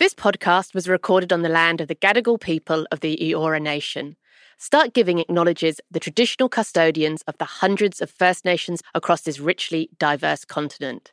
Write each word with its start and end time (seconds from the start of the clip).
This 0.00 0.14
podcast 0.14 0.72
was 0.72 0.88
recorded 0.88 1.30
on 1.30 1.42
the 1.42 1.50
land 1.50 1.82
of 1.82 1.88
the 1.88 1.94
Gadigal 1.94 2.40
people 2.40 2.86
of 2.90 3.00
the 3.00 3.18
Eora 3.20 3.60
Nation. 3.60 4.16
Start 4.56 4.94
Giving 4.94 5.18
acknowledges 5.18 5.78
the 5.90 6.00
traditional 6.00 6.48
custodians 6.48 7.20
of 7.26 7.36
the 7.36 7.44
hundreds 7.44 8.00
of 8.00 8.10
First 8.10 8.46
Nations 8.46 8.80
across 8.94 9.20
this 9.20 9.40
richly 9.40 9.90
diverse 9.98 10.46
continent. 10.46 11.12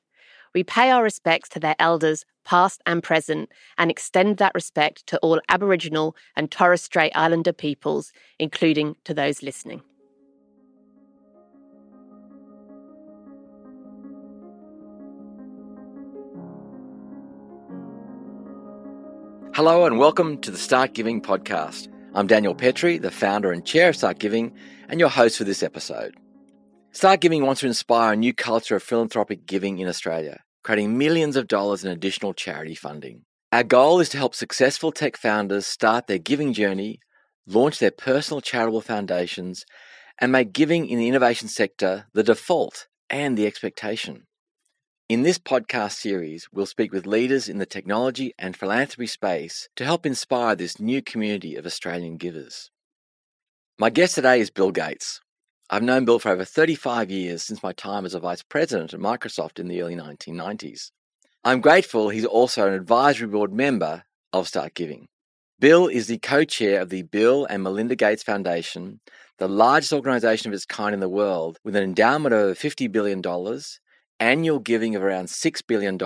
We 0.55 0.63
pay 0.63 0.89
our 0.89 1.03
respects 1.03 1.49
to 1.49 1.59
their 1.59 1.75
elders, 1.79 2.23
past 2.45 2.81
and 2.85 3.03
present, 3.03 3.49
and 3.77 3.91
extend 3.91 4.37
that 4.37 4.55
respect 4.55 5.05
to 5.07 5.17
all 5.17 5.41
Aboriginal 5.49 6.15
and 6.37 6.49
Torres 6.49 6.81
Strait 6.81 7.11
Islander 7.13 7.51
peoples, 7.51 8.13
including 8.39 8.95
to 9.03 9.13
those 9.13 9.43
listening. 9.43 9.81
Hello 19.57 19.85
and 19.85 19.97
welcome 19.97 20.37
to 20.41 20.51
the 20.51 20.57
Start 20.59 20.93
Giving 20.93 21.19
podcast. 21.19 21.87
I'm 22.13 22.27
Daniel 22.27 22.53
Petre, 22.53 22.99
the 22.99 23.09
founder 23.09 23.51
and 23.51 23.65
chair 23.65 23.89
of 23.89 23.95
Start 23.95 24.19
Giving, 24.19 24.53
and 24.87 24.99
your 24.99 25.09
host 25.09 25.35
for 25.35 25.45
this 25.45 25.63
episode. 25.63 26.15
Start 26.91 27.21
Giving 27.21 27.43
wants 27.43 27.61
to 27.61 27.65
inspire 27.65 28.13
a 28.13 28.15
new 28.15 28.35
culture 28.35 28.75
of 28.75 28.83
philanthropic 28.83 29.47
giving 29.47 29.79
in 29.79 29.87
Australia, 29.87 30.43
creating 30.63 30.95
millions 30.95 31.35
of 31.35 31.47
dollars 31.47 31.83
in 31.83 31.89
additional 31.89 32.35
charity 32.35 32.75
funding. 32.75 33.23
Our 33.51 33.63
goal 33.63 33.99
is 33.99 34.09
to 34.09 34.19
help 34.19 34.35
successful 34.35 34.91
tech 34.91 35.17
founders 35.17 35.65
start 35.65 36.05
their 36.05 36.19
giving 36.19 36.53
journey, 36.53 36.99
launch 37.47 37.79
their 37.79 37.89
personal 37.89 38.41
charitable 38.41 38.81
foundations, 38.81 39.65
and 40.21 40.31
make 40.31 40.53
giving 40.53 40.87
in 40.87 40.99
the 40.99 41.07
innovation 41.07 41.47
sector 41.47 42.05
the 42.13 42.21
default 42.21 42.85
and 43.09 43.35
the 43.35 43.47
expectation. 43.47 44.26
In 45.09 45.21
this 45.21 45.39
podcast 45.39 45.93
series, 45.93 46.49
we'll 46.51 46.65
speak 46.65 46.91
with 46.91 47.07
leaders 47.07 47.47
in 47.47 47.59
the 47.59 47.65
technology 47.65 48.33
and 48.37 48.57
philanthropy 48.57 49.07
space 49.07 49.69
to 49.77 49.85
help 49.85 50.05
inspire 50.05 50.53
this 50.53 50.81
new 50.81 51.01
community 51.01 51.55
of 51.55 51.65
Australian 51.65 52.17
givers. 52.17 52.71
My 53.79 53.89
guest 53.89 54.15
today 54.15 54.41
is 54.41 54.49
Bill 54.49 54.71
Gates. 54.71 55.21
I've 55.69 55.81
known 55.81 56.03
Bill 56.03 56.19
for 56.19 56.31
over 56.31 56.43
35 56.43 57.09
years 57.09 57.41
since 57.41 57.63
my 57.63 57.71
time 57.71 58.05
as 58.05 58.13
a 58.13 58.19
vice 58.19 58.43
president 58.43 58.93
at 58.93 58.99
Microsoft 58.99 59.59
in 59.59 59.69
the 59.69 59.81
early 59.81 59.95
1990s. 59.95 60.91
I'm 61.41 61.61
grateful 61.61 62.09
he's 62.09 62.25
also 62.25 62.67
an 62.67 62.73
advisory 62.73 63.29
board 63.29 63.53
member 63.53 64.03
of 64.33 64.49
Start 64.49 64.73
Giving. 64.73 65.07
Bill 65.57 65.87
is 65.87 66.07
the 66.07 66.17
co 66.17 66.43
chair 66.43 66.81
of 66.81 66.89
the 66.89 67.03
Bill 67.03 67.45
and 67.45 67.63
Melinda 67.63 67.95
Gates 67.95 68.23
Foundation, 68.23 68.99
the 69.37 69.47
largest 69.47 69.93
organization 69.93 70.49
of 70.49 70.53
its 70.53 70.65
kind 70.65 70.93
in 70.93 70.99
the 70.99 71.07
world, 71.07 71.59
with 71.63 71.77
an 71.77 71.83
endowment 71.83 72.33
of 72.33 72.41
over 72.41 72.53
$50 72.55 72.91
billion 72.91 73.21
annual 74.19 74.59
giving 74.59 74.95
of 74.95 75.03
around 75.03 75.25
$6 75.25 75.67
billion 75.67 75.97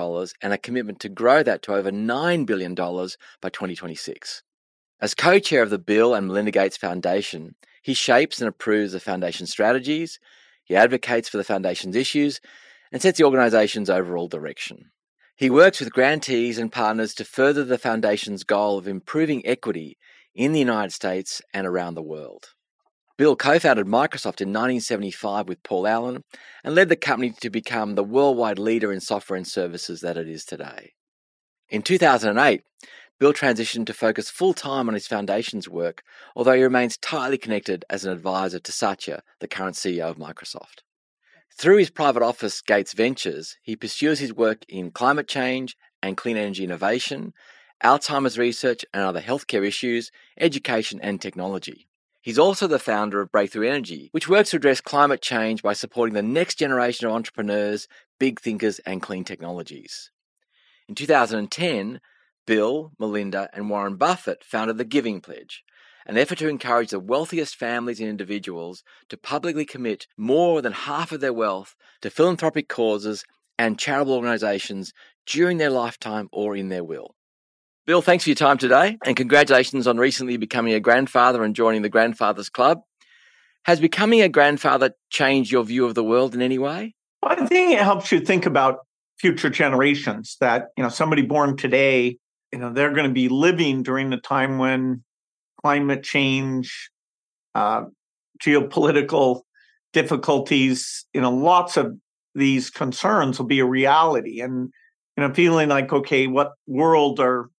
and 0.41 0.53
a 0.53 0.57
commitment 0.57 0.99
to 0.99 1.09
grow 1.09 1.43
that 1.43 1.61
to 1.63 1.73
over 1.73 1.91
$9 1.91 2.45
billion 2.45 2.75
by 2.75 3.49
2026. 3.49 4.43
As 4.99 5.15
co 5.15 5.39
chair 5.39 5.63
of 5.63 5.69
the 5.69 5.79
Bill 5.79 6.13
and 6.13 6.27
Melinda 6.27 6.51
Gates 6.51 6.77
Foundation, 6.77 7.55
he 7.81 7.93
shapes 7.93 8.39
and 8.39 8.47
approves 8.47 8.93
the 8.93 8.99
foundation's 8.99 9.49
strategies, 9.49 10.19
he 10.63 10.75
advocates 10.75 11.27
for 11.27 11.37
the 11.37 11.43
foundation's 11.43 11.95
issues, 11.95 12.39
and 12.91 13.01
sets 13.01 13.17
the 13.17 13.23
organization's 13.23 13.89
overall 13.89 14.27
direction. 14.27 14.91
He 15.35 15.49
works 15.49 15.79
with 15.79 15.91
grantees 15.91 16.59
and 16.59 16.71
partners 16.71 17.15
to 17.15 17.25
further 17.25 17.63
the 17.63 17.79
foundation's 17.79 18.43
goal 18.43 18.77
of 18.77 18.87
improving 18.87 19.45
equity 19.45 19.97
in 20.35 20.53
the 20.53 20.59
United 20.59 20.91
States 20.91 21.41
and 21.53 21.65
around 21.65 21.95
the 21.95 22.03
world. 22.03 22.49
Bill 23.22 23.36
co 23.36 23.59
founded 23.59 23.86
Microsoft 23.86 24.41
in 24.41 24.50
1975 24.50 25.47
with 25.47 25.61
Paul 25.61 25.86
Allen 25.86 26.23
and 26.64 26.73
led 26.73 26.89
the 26.89 26.95
company 26.95 27.31
to 27.41 27.52
become 27.52 27.94
the 27.94 28.03
worldwide 28.03 28.58
leader 28.58 28.91
in 28.91 29.00
software 29.00 29.38
and 29.38 29.47
services 29.47 30.02
that 30.02 30.17
it 30.17 30.28
is 30.28 30.44
today. 30.44 30.94
In 31.69 31.83
2008, 31.83 32.63
Bill 33.19 33.31
transitioned 33.31 33.86
to 33.86 33.94
focus 33.94 34.31
full 34.31 34.55
time 34.55 34.88
on 34.88 34.95
his 34.95 35.05
foundation's 35.05 35.69
work, 35.69 36.02
although 36.36 36.55
he 36.55 36.63
remains 36.63 36.97
tightly 36.97 37.38
connected 37.38 37.86
as 37.91 38.05
an 38.05 38.11
advisor 38.11 38.58
to 38.58 38.72
Satya, 38.72 39.22
the 39.39 39.47
current 39.47 39.75
CEO 39.75 40.09
of 40.09 40.17
Microsoft. 40.17 40.81
Through 41.56 41.78
his 41.78 41.91
private 41.91 42.24
office, 42.24 42.59
Gates 42.59 42.94
Ventures, 42.94 43.56
he 43.62 43.75
pursues 43.75 44.18
his 44.18 44.34
work 44.34 44.66
in 44.68 44.90
climate 44.90 45.28
change 45.28 45.78
and 46.01 46.18
clean 46.18 46.38
energy 46.38 46.63
innovation, 46.63 47.34
Alzheimer's 47.84 48.40
research 48.40 48.84
and 48.91 49.03
other 49.03 49.22
healthcare 49.22 49.63
issues, 49.63 50.12
education, 50.40 51.00
and 51.03 51.22
technology. 51.22 51.88
He's 52.21 52.37
also 52.37 52.67
the 52.67 52.77
founder 52.77 53.19
of 53.19 53.31
Breakthrough 53.31 53.67
Energy, 53.67 54.09
which 54.11 54.29
works 54.29 54.51
to 54.51 54.57
address 54.57 54.79
climate 54.79 55.21
change 55.21 55.63
by 55.63 55.73
supporting 55.73 56.13
the 56.13 56.21
next 56.21 56.59
generation 56.59 57.07
of 57.07 57.13
entrepreneurs, 57.13 57.87
big 58.19 58.39
thinkers, 58.39 58.79
and 58.85 59.01
clean 59.01 59.23
technologies. 59.23 60.11
In 60.87 60.93
2010, 60.93 61.99
Bill, 62.45 62.91
Melinda, 62.99 63.49
and 63.53 63.71
Warren 63.71 63.95
Buffett 63.95 64.43
founded 64.43 64.77
the 64.77 64.85
Giving 64.85 65.19
Pledge, 65.19 65.63
an 66.05 66.15
effort 66.15 66.37
to 66.39 66.47
encourage 66.47 66.91
the 66.91 66.99
wealthiest 66.99 67.55
families 67.55 67.99
and 67.99 68.09
individuals 68.09 68.83
to 69.09 69.17
publicly 69.17 69.65
commit 69.65 70.05
more 70.15 70.61
than 70.61 70.73
half 70.73 71.11
of 71.11 71.21
their 71.21 71.33
wealth 71.33 71.75
to 72.01 72.11
philanthropic 72.11 72.67
causes 72.67 73.23
and 73.57 73.79
charitable 73.79 74.13
organizations 74.13 74.93
during 75.25 75.57
their 75.57 75.69
lifetime 75.71 76.29
or 76.31 76.55
in 76.55 76.69
their 76.69 76.83
will. 76.83 77.15
Bill, 77.88 78.03
thanks 78.03 78.25
for 78.25 78.30
your 78.30 78.36
time 78.36 78.59
today 78.59 78.96
and 79.03 79.16
congratulations 79.16 79.88
on 79.88 79.97
recently 79.97 80.38
becoming 80.38 80.74
a 80.74 80.80
grandfather 80.80 81.44
and 81.44 81.56
joining 81.56 81.81
the 81.81 81.90
Grandfathers 81.90 82.47
Club. 82.47 82.81
Has 83.66 83.80
becoming 83.80 84.22
a 84.22 84.30
grandfather 84.30 84.92
changed 85.09 85.52
your 85.52 85.64
view 85.64 85.86
of 85.86 85.96
the 85.96 86.03
world 86.03 86.36
in 86.36 86.44
any 86.44 86.59
way? 86.59 86.94
I 87.24 87.47
think 87.47 87.74
it 87.74 87.80
helps 87.80 88.12
you 88.12 88.19
think 88.19 88.46
about 88.46 88.80
future 89.19 89.50
generations 89.50 90.38
that, 90.40 90.68
you 90.78 90.84
know, 90.84 90.90
somebody 90.90 91.24
born 91.24 91.58
today, 91.58 92.18
you 92.53 92.59
know, 92.59 92.72
they're 92.72 92.94
going 92.94 93.08
to 93.08 93.14
be 93.14 93.30
living 93.30 93.81
during 93.81 94.12
the 94.12 94.18
time 94.18 94.59
when 94.59 95.03
climate 95.59 96.03
change, 96.03 96.92
uh, 97.56 97.86
geopolitical 98.44 99.42
difficulties, 99.92 101.08
you 101.13 101.22
know, 101.22 101.31
lots 101.31 101.78
of 101.78 101.96
these 102.36 102.69
concerns 102.69 103.40
will 103.40 103.48
be 103.48 103.59
a 103.59 103.66
reality. 103.66 104.40
And, 104.40 104.72
you 105.18 105.28
know, 105.28 105.34
feeling 105.34 105.69
like, 105.69 105.92
okay, 105.92 106.28
what 106.28 106.52
world 106.68 107.19
are 107.19 107.50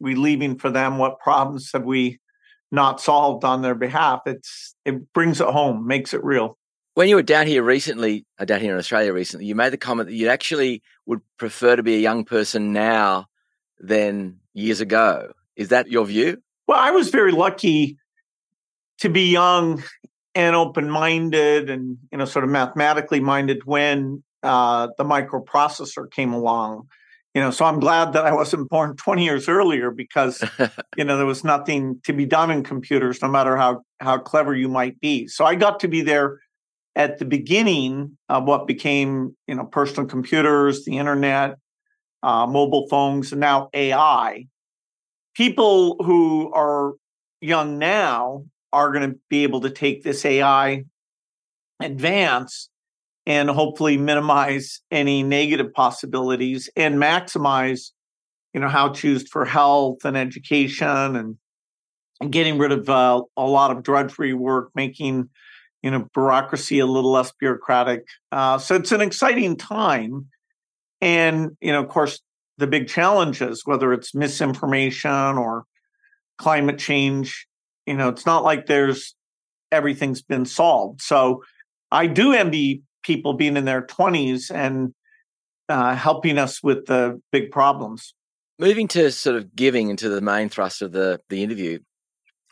we 0.00 0.14
leaving 0.14 0.58
for 0.58 0.70
them? 0.70 0.98
What 0.98 1.20
problems 1.20 1.70
have 1.72 1.84
we 1.84 2.18
not 2.70 3.00
solved 3.00 3.44
on 3.44 3.62
their 3.62 3.74
behalf? 3.74 4.22
It's 4.26 4.74
it 4.84 5.12
brings 5.12 5.40
it 5.40 5.48
home, 5.48 5.86
makes 5.86 6.14
it 6.14 6.22
real. 6.24 6.58
When 6.94 7.08
you 7.08 7.14
were 7.14 7.22
down 7.22 7.46
here 7.46 7.62
recently, 7.62 8.26
uh, 8.38 8.44
down 8.44 8.60
here 8.60 8.72
in 8.72 8.78
Australia 8.78 9.12
recently, 9.12 9.46
you 9.46 9.54
made 9.54 9.72
the 9.72 9.76
comment 9.78 10.08
that 10.08 10.16
you 10.16 10.28
actually 10.28 10.82
would 11.06 11.20
prefer 11.38 11.76
to 11.76 11.82
be 11.82 11.94
a 11.94 12.00
young 12.00 12.24
person 12.24 12.72
now 12.72 13.26
than 13.78 14.40
years 14.52 14.80
ago. 14.80 15.32
Is 15.54 15.68
that 15.68 15.88
your 15.88 16.04
view? 16.06 16.42
Well, 16.66 16.78
I 16.78 16.90
was 16.90 17.10
very 17.10 17.32
lucky 17.32 17.98
to 18.98 19.08
be 19.08 19.30
young 19.30 19.82
and 20.34 20.54
open-minded 20.54 21.70
and 21.70 21.98
you 22.12 22.18
know 22.18 22.24
sort 22.24 22.44
of 22.44 22.50
mathematically 22.50 23.20
minded 23.20 23.64
when 23.64 24.22
uh, 24.42 24.88
the 24.98 25.04
microprocessor 25.04 26.10
came 26.10 26.32
along 26.32 26.88
you 27.34 27.40
know 27.40 27.50
so 27.50 27.64
i'm 27.64 27.80
glad 27.80 28.12
that 28.12 28.26
i 28.26 28.32
wasn't 28.32 28.68
born 28.68 28.96
20 28.96 29.24
years 29.24 29.48
earlier 29.48 29.90
because 29.90 30.42
you 30.96 31.04
know 31.04 31.16
there 31.16 31.26
was 31.26 31.44
nothing 31.44 32.00
to 32.04 32.12
be 32.12 32.26
done 32.26 32.50
in 32.50 32.62
computers 32.62 33.20
no 33.22 33.28
matter 33.28 33.56
how 33.56 33.82
how 34.00 34.16
clever 34.16 34.54
you 34.54 34.68
might 34.68 34.98
be. 35.00 35.26
So 35.26 35.44
i 35.44 35.54
got 35.54 35.80
to 35.80 35.88
be 35.88 36.02
there 36.02 36.38
at 36.96 37.18
the 37.18 37.24
beginning 37.24 38.18
of 38.28 38.44
what 38.44 38.66
became 38.66 39.36
you 39.46 39.54
know 39.54 39.64
personal 39.64 40.08
computers 40.08 40.84
the 40.84 40.98
internet 40.98 41.56
uh, 42.22 42.46
mobile 42.46 42.88
phones 42.88 43.32
and 43.32 43.40
now 43.40 43.70
ai 43.72 44.46
people 45.34 45.96
who 46.04 46.52
are 46.52 46.94
young 47.40 47.78
now 47.78 48.44
are 48.72 48.92
going 48.92 49.08
to 49.08 49.18
be 49.30 49.44
able 49.44 49.60
to 49.60 49.70
take 49.70 50.02
this 50.02 50.24
ai 50.24 50.84
advance 51.80 52.68
and 53.28 53.50
hopefully 53.50 53.98
minimize 53.98 54.80
any 54.90 55.22
negative 55.22 55.72
possibilities 55.74 56.70
and 56.74 56.96
maximize 56.96 57.90
you 58.54 58.60
know 58.60 58.68
how 58.68 58.88
to 58.88 59.08
use 59.10 59.28
for 59.28 59.44
health 59.44 60.04
and 60.04 60.16
education 60.16 61.14
and, 61.14 61.36
and 62.20 62.32
getting 62.32 62.58
rid 62.58 62.72
of 62.72 62.88
uh, 62.88 63.22
a 63.36 63.46
lot 63.46 63.70
of 63.70 63.84
drudgery 63.84 64.32
work 64.32 64.70
making 64.74 65.28
you 65.82 65.90
know 65.90 66.08
bureaucracy 66.14 66.80
a 66.80 66.86
little 66.86 67.12
less 67.12 67.30
bureaucratic. 67.38 68.04
Uh, 68.32 68.58
so 68.58 68.74
it's 68.74 68.90
an 68.90 69.02
exciting 69.02 69.56
time. 69.56 70.26
And 71.00 71.50
you 71.60 71.70
know 71.70 71.82
of 71.82 71.88
course 71.88 72.20
the 72.56 72.66
big 72.66 72.88
challenges 72.88 73.62
whether 73.64 73.92
it's 73.92 74.14
misinformation 74.14 75.38
or 75.38 75.64
climate 76.38 76.78
change 76.78 77.46
you 77.86 77.94
know 77.94 78.08
it's 78.08 78.26
not 78.26 78.42
like 78.42 78.66
there's 78.66 79.14
everything's 79.70 80.22
been 80.22 80.46
solved. 80.46 81.02
So 81.02 81.42
i 81.90 82.06
do 82.06 82.32
envy 82.32 82.82
people 83.08 83.32
being 83.32 83.56
in 83.56 83.64
their 83.64 83.82
20s 83.82 84.54
and 84.54 84.94
uh, 85.68 85.96
helping 85.96 86.38
us 86.38 86.62
with 86.62 86.86
the 86.86 87.20
big 87.32 87.50
problems. 87.50 88.14
Moving 88.58 88.86
to 88.88 89.10
sort 89.10 89.36
of 89.36 89.56
giving 89.56 89.88
into 89.88 90.10
the 90.10 90.20
main 90.20 90.50
thrust 90.50 90.82
of 90.82 90.92
the, 90.92 91.20
the 91.30 91.42
interview, 91.42 91.78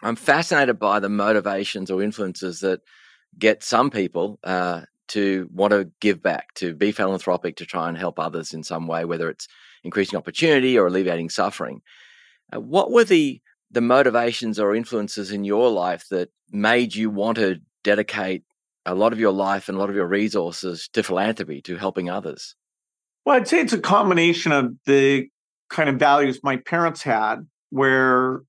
I'm 0.03 0.17
fascinated 0.17 0.79
by 0.79 0.99
the 0.99 1.11
motivations 1.11 1.91
or 1.91 2.03
influences 2.03 2.61
that 2.61 2.81
get 3.39 3.63
some 3.63 3.91
people 3.91 4.39
uh, 4.45 4.83
to 5.09 5.49
want 5.53 5.73
to 5.73 5.91
give 6.01 6.23
back, 6.23 6.55
to 6.55 6.75
be 6.75 6.91
philanthropic, 6.91 7.57
to 7.57 7.67
try 7.67 7.89
and 7.89 7.99
help 7.99 8.19
others 8.19 8.55
in 8.55 8.63
some 8.63 8.87
way, 8.87 9.05
whether 9.05 9.29
it's 9.29 9.49
increasing 9.85 10.17
opportunity 10.17 10.79
or 10.79 10.87
alleviating 10.87 11.29
suffering. 11.29 11.83
Uh, 12.53 12.61
what 12.61 12.91
were 12.91 13.05
the 13.05 13.41
the 13.71 13.81
motivations 13.81 14.61
or 14.61 14.77
influences 14.77 15.33
in 15.33 15.45
your 15.45 15.69
life 15.69 16.07
that 16.09 16.31
made 16.53 16.95
you 16.95 17.11
want 17.11 17.37
to 17.37 17.61
dedicate 17.83 18.45
a 18.87 18.95
lot 18.95 19.13
of 19.13 19.19
your 19.19 19.33
life 19.33 19.69
and 19.69 19.77
a 19.77 19.81
lot 19.81 19.91
of 19.91 19.97
your 19.97 20.07
resources 20.07 20.89
to 20.93 21.03
philanthropy, 21.03 21.61
to 21.63 21.77
helping 21.77 22.09
others? 22.09 22.55
Well, 23.25 23.37
I'd 23.37 23.49
say 23.49 23.61
it's 23.61 23.73
a 23.73 23.79
combination 23.79 24.53
of 24.53 24.73
the 24.87 25.27
kind 25.69 25.89
of 25.89 25.97
values 25.97 26.41
my 26.43 26.57
parents 26.59 27.03
had, 27.03 27.47
where 27.71 28.43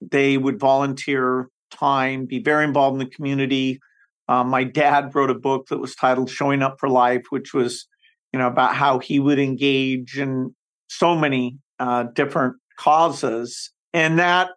they 0.00 0.38
would 0.38 0.60
volunteer 0.60 1.48
time, 1.72 2.26
be 2.26 2.38
very 2.38 2.64
involved 2.64 3.00
in 3.00 3.08
the 3.08 3.14
community. 3.14 3.80
Um, 4.28 4.48
my 4.48 4.62
dad 4.62 5.14
wrote 5.14 5.30
a 5.30 5.34
book 5.34 5.66
that 5.68 5.78
was 5.78 5.94
titled 5.96 6.30
"Showing 6.30 6.62
Up 6.62 6.76
for 6.78 6.88
Life," 6.88 7.24
which 7.30 7.52
was, 7.52 7.88
you 8.32 8.38
know, 8.38 8.46
about 8.46 8.74
how 8.74 9.00
he 9.00 9.18
would 9.18 9.40
engage 9.40 10.18
in 10.18 10.54
so 10.88 11.16
many 11.16 11.58
uh, 11.80 12.04
different 12.14 12.54
causes, 12.78 13.72
and 13.92 14.18
that, 14.20 14.50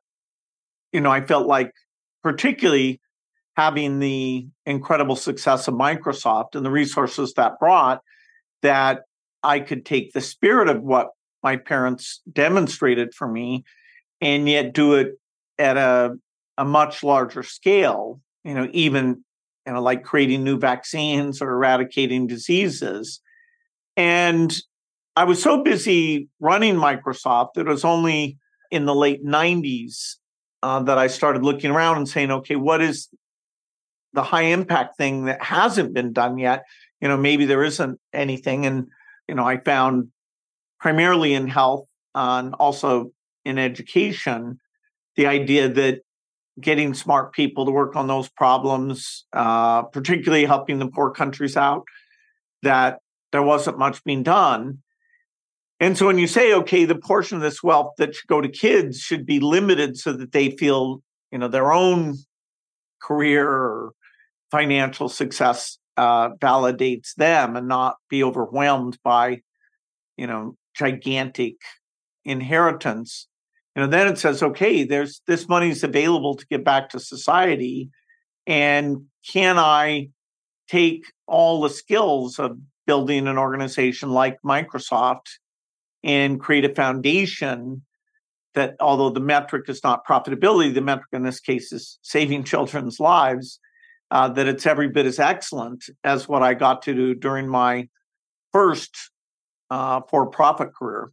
you 0.91 1.01
know, 1.01 1.09
I 1.09 1.21
felt 1.21 1.47
like, 1.47 1.71
particularly 2.21 3.01
having 3.59 3.99
the 3.99 4.47
incredible 4.65 5.17
success 5.17 5.67
of 5.67 5.73
Microsoft 5.73 6.55
and 6.55 6.65
the 6.65 6.71
resources 6.71 7.33
that 7.33 7.59
brought, 7.59 8.01
that 8.61 9.01
I 9.43 9.59
could 9.59 9.85
take 9.85 10.13
the 10.13 10.21
spirit 10.21 10.69
of 10.69 10.81
what 10.81 11.09
my 11.43 11.57
parents 11.57 12.21
demonstrated 12.31 13.13
for 13.13 13.27
me 13.27 13.65
and 14.21 14.47
yet 14.47 14.73
do 14.73 14.93
it 14.93 15.19
at 15.57 15.75
a, 15.75 16.15
a 16.57 16.63
much 16.63 17.03
larger 17.03 17.43
scale, 17.43 18.21
you 18.45 18.53
know, 18.53 18.69
even 18.71 19.25
you 19.67 19.73
know, 19.73 19.81
like 19.81 20.05
creating 20.05 20.45
new 20.45 20.57
vaccines 20.57 21.41
or 21.41 21.51
eradicating 21.51 22.27
diseases. 22.27 23.19
And 23.97 24.57
I 25.17 25.25
was 25.25 25.43
so 25.43 25.63
busy 25.63 26.29
running 26.39 26.75
Microsoft, 26.75 27.55
that 27.55 27.67
it 27.67 27.69
was 27.69 27.83
only 27.83 28.37
in 28.71 28.85
the 28.85 28.95
late 28.95 29.25
90s 29.25 30.15
uh, 30.63 30.81
that 30.83 30.97
I 30.97 31.07
started 31.07 31.43
looking 31.43 31.71
around 31.71 31.97
and 31.97 32.07
saying, 32.07 32.31
okay, 32.31 32.55
what 32.55 32.81
is 32.81 33.09
the 34.13 34.23
high 34.23 34.43
impact 34.43 34.97
thing 34.97 35.25
that 35.25 35.41
hasn't 35.43 35.93
been 35.93 36.13
done 36.13 36.37
yet? 36.37 36.63
You 37.01 37.07
know, 37.07 37.17
maybe 37.17 37.45
there 37.45 37.63
isn't 37.63 37.99
anything. 38.13 38.65
And, 38.65 38.87
you 39.27 39.35
know, 39.35 39.45
I 39.45 39.57
found 39.57 40.09
primarily 40.79 41.33
in 41.33 41.47
health 41.47 41.87
and 42.15 42.53
also 42.55 43.11
in 43.45 43.57
education 43.57 44.59
the 45.15 45.27
idea 45.27 45.69
that 45.69 46.01
getting 46.59 46.93
smart 46.93 47.33
people 47.33 47.65
to 47.65 47.71
work 47.71 47.95
on 47.95 48.07
those 48.07 48.29
problems, 48.29 49.25
uh, 49.33 49.83
particularly 49.83 50.45
helping 50.45 50.79
the 50.79 50.87
poor 50.87 51.11
countries 51.11 51.55
out, 51.55 51.83
that 52.63 52.99
there 53.31 53.43
wasn't 53.43 53.77
much 53.77 54.03
being 54.03 54.23
done. 54.23 54.79
And 55.79 55.97
so 55.97 56.05
when 56.07 56.17
you 56.17 56.27
say, 56.27 56.53
okay, 56.53 56.83
the 56.85 56.95
portion 56.95 57.37
of 57.37 57.41
this 57.41 57.63
wealth 57.63 57.93
that 57.97 58.13
should 58.13 58.27
go 58.27 58.41
to 58.41 58.49
kids 58.49 58.99
should 58.99 59.25
be 59.25 59.39
limited 59.39 59.97
so 59.97 60.11
that 60.13 60.33
they 60.33 60.51
feel, 60.51 61.01
you 61.31 61.37
know, 61.37 61.47
their 61.47 61.71
own 61.71 62.15
career 63.01 63.47
or 63.47 63.93
financial 64.51 65.09
success 65.09 65.77
uh, 65.97 66.29
validates 66.35 67.13
them 67.15 67.55
and 67.55 67.67
not 67.67 67.97
be 68.09 68.23
overwhelmed 68.23 68.97
by, 69.03 69.41
you 70.17 70.27
know, 70.27 70.55
gigantic 70.75 71.55
inheritance. 72.25 73.27
You 73.75 73.83
know, 73.83 73.87
then 73.87 74.07
it 74.07 74.17
says, 74.17 74.41
okay, 74.41 74.83
there's 74.83 75.21
this 75.27 75.47
money 75.47 75.69
is 75.69 75.83
available 75.83 76.35
to 76.35 76.47
get 76.47 76.63
back 76.63 76.89
to 76.89 76.99
society. 76.99 77.89
And 78.47 79.05
can 79.29 79.59
I 79.59 80.09
take 80.69 81.05
all 81.27 81.61
the 81.61 81.69
skills 81.69 82.39
of 82.39 82.57
building 82.87 83.27
an 83.27 83.37
organization 83.37 84.09
like 84.09 84.37
Microsoft 84.43 85.27
and 86.03 86.39
create 86.39 86.65
a 86.65 86.73
foundation 86.73 87.83
that 88.55 88.75
although 88.79 89.09
the 89.09 89.19
metric 89.19 89.65
is 89.67 89.83
not 89.83 90.05
profitability, 90.07 90.73
the 90.73 90.81
metric 90.81 91.09
in 91.13 91.23
this 91.23 91.39
case 91.39 91.71
is 91.71 91.99
saving 92.01 92.43
children's 92.45 92.99
lives, 92.99 93.59
uh, 94.11 94.29
that 94.29 94.47
it's 94.47 94.65
every 94.65 94.87
bit 94.87 95.05
as 95.05 95.19
excellent 95.19 95.85
as 96.03 96.27
what 96.27 96.41
I 96.41 96.53
got 96.53 96.81
to 96.83 96.93
do 96.93 97.13
during 97.13 97.47
my 97.47 97.87
first 98.51 99.11
uh, 99.69 100.01
for 100.09 100.27
profit 100.27 100.73
career. 100.73 101.11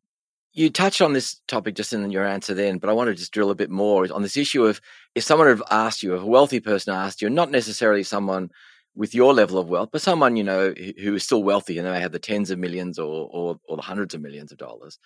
You 0.52 0.70
touched 0.70 1.02
on 1.02 1.12
this 1.12 1.38
topic 1.48 1.74
just 1.74 1.92
in 1.92 2.10
your 2.10 2.24
answer 2.24 2.54
then, 2.54 2.78
but 2.78 2.88
I 2.88 2.94
want 2.94 3.08
to 3.08 3.14
just 3.14 3.32
drill 3.32 3.50
a 3.50 3.54
bit 3.54 3.68
more 3.68 4.10
on 4.10 4.22
this 4.22 4.38
issue 4.38 4.64
of 4.64 4.80
if 5.14 5.22
someone 5.22 5.48
had 5.48 5.60
asked 5.70 6.02
you, 6.02 6.14
if 6.14 6.22
a 6.22 6.26
wealthy 6.26 6.60
person 6.60 6.94
asked 6.94 7.20
you, 7.20 7.28
not 7.28 7.50
necessarily 7.50 8.02
someone 8.02 8.50
with 8.94 9.14
your 9.14 9.34
level 9.34 9.58
of 9.58 9.68
wealth, 9.68 9.90
but 9.92 10.00
someone 10.00 10.36
you 10.36 10.44
know 10.44 10.72
who 11.02 11.14
is 11.14 11.22
still 11.22 11.42
wealthy 11.42 11.76
and 11.76 11.86
they 11.86 11.92
may 11.92 12.00
have 12.00 12.12
the 12.12 12.18
tens 12.18 12.50
of 12.50 12.58
millions 12.58 12.98
or, 12.98 13.28
or, 13.30 13.60
or 13.68 13.76
the 13.76 13.82
hundreds 13.82 14.14
of 14.14 14.22
millions 14.22 14.50
of 14.50 14.56
dollars. 14.56 14.98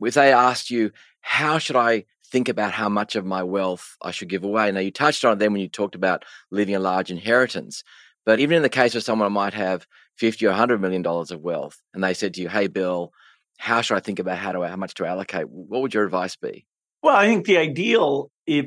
If 0.00 0.14
they 0.14 0.32
asked 0.32 0.70
you, 0.70 0.90
how 1.20 1.58
should 1.58 1.76
I 1.76 2.04
think 2.24 2.48
about 2.48 2.72
how 2.72 2.88
much 2.88 3.14
of 3.14 3.24
my 3.24 3.42
wealth 3.42 3.96
I 4.02 4.10
should 4.10 4.28
give 4.28 4.44
away? 4.44 4.70
Now 4.72 4.80
you 4.80 4.90
touched 4.90 5.24
on 5.24 5.34
it 5.34 5.38
then 5.38 5.52
when 5.52 5.62
you 5.62 5.68
talked 5.68 5.94
about 5.94 6.24
leaving 6.50 6.74
a 6.74 6.80
large 6.80 7.10
inheritance, 7.10 7.84
but 8.24 8.40
even 8.40 8.56
in 8.56 8.62
the 8.62 8.68
case 8.68 8.94
where 8.94 9.00
someone 9.00 9.28
who 9.28 9.34
might 9.34 9.54
have 9.54 9.86
fifty 10.16 10.46
or 10.46 10.52
hundred 10.52 10.80
million 10.80 11.02
dollars 11.02 11.30
of 11.30 11.40
wealth, 11.40 11.80
and 11.94 12.02
they 12.02 12.14
said 12.14 12.34
to 12.34 12.42
you, 12.42 12.48
"Hey, 12.48 12.66
Bill, 12.66 13.12
how 13.58 13.80
should 13.80 13.96
I 13.96 14.00
think 14.00 14.18
about 14.18 14.38
how 14.38 14.52
to 14.52 14.66
how 14.66 14.76
much 14.76 14.94
to 14.94 15.06
allocate?" 15.06 15.48
What 15.48 15.82
would 15.82 15.94
your 15.94 16.04
advice 16.04 16.36
be? 16.36 16.66
Well, 17.02 17.16
I 17.16 17.26
think 17.26 17.46
the 17.46 17.58
ideal, 17.58 18.30
if 18.46 18.66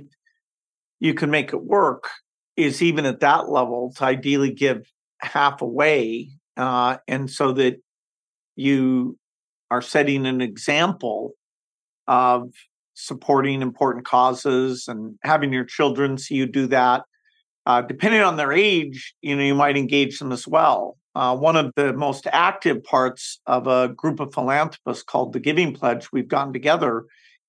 you 1.00 1.14
can 1.14 1.32
make 1.32 1.54
it 1.54 1.64
work, 1.64 2.10
is 2.58 2.82
even 2.82 3.06
at 3.06 3.22
that 3.22 3.50
level 3.50 3.94
to 3.98 4.04
ideally 4.04 4.52
give 4.52 4.92
half 5.20 5.62
away, 5.62 6.30
uh, 6.58 6.98
and 7.08 7.30
so 7.30 7.54
that 7.54 7.82
you 8.56 9.18
are 9.72 9.82
setting 9.82 10.26
an 10.26 10.42
example 10.42 11.32
of 12.08 12.52
supporting 12.94 13.62
important 13.62 14.06
causes 14.06 14.88
and 14.88 15.18
having 15.24 15.52
your 15.52 15.66
children 15.66 16.18
see 16.18 16.36
you 16.36 16.46
do 16.46 16.68
that. 16.68 17.04
Uh, 17.66 17.82
depending 17.82 18.22
on 18.22 18.38
their 18.38 18.52
age, 18.52 19.16
you 19.22 19.36
know, 19.36 19.44
you 19.44 19.56
might 19.56 19.76
engage 19.76 20.20
them 20.20 20.32
as 20.32 20.48
well. 20.48 20.98
Uh, 21.16 21.36
one 21.36 21.56
of 21.56 21.72
the 21.76 21.94
most 21.94 22.28
active 22.32 22.84
parts 22.84 23.40
of 23.48 23.68
a 23.68 23.90
group 23.90 24.20
of 24.20 24.34
philanthropists 24.34 25.04
called 25.04 25.34
the 25.34 25.40
Giving 25.40 25.74
Pledge 25.74 26.12
we've 26.12 26.28
gotten 26.28 26.54
together 26.54 27.06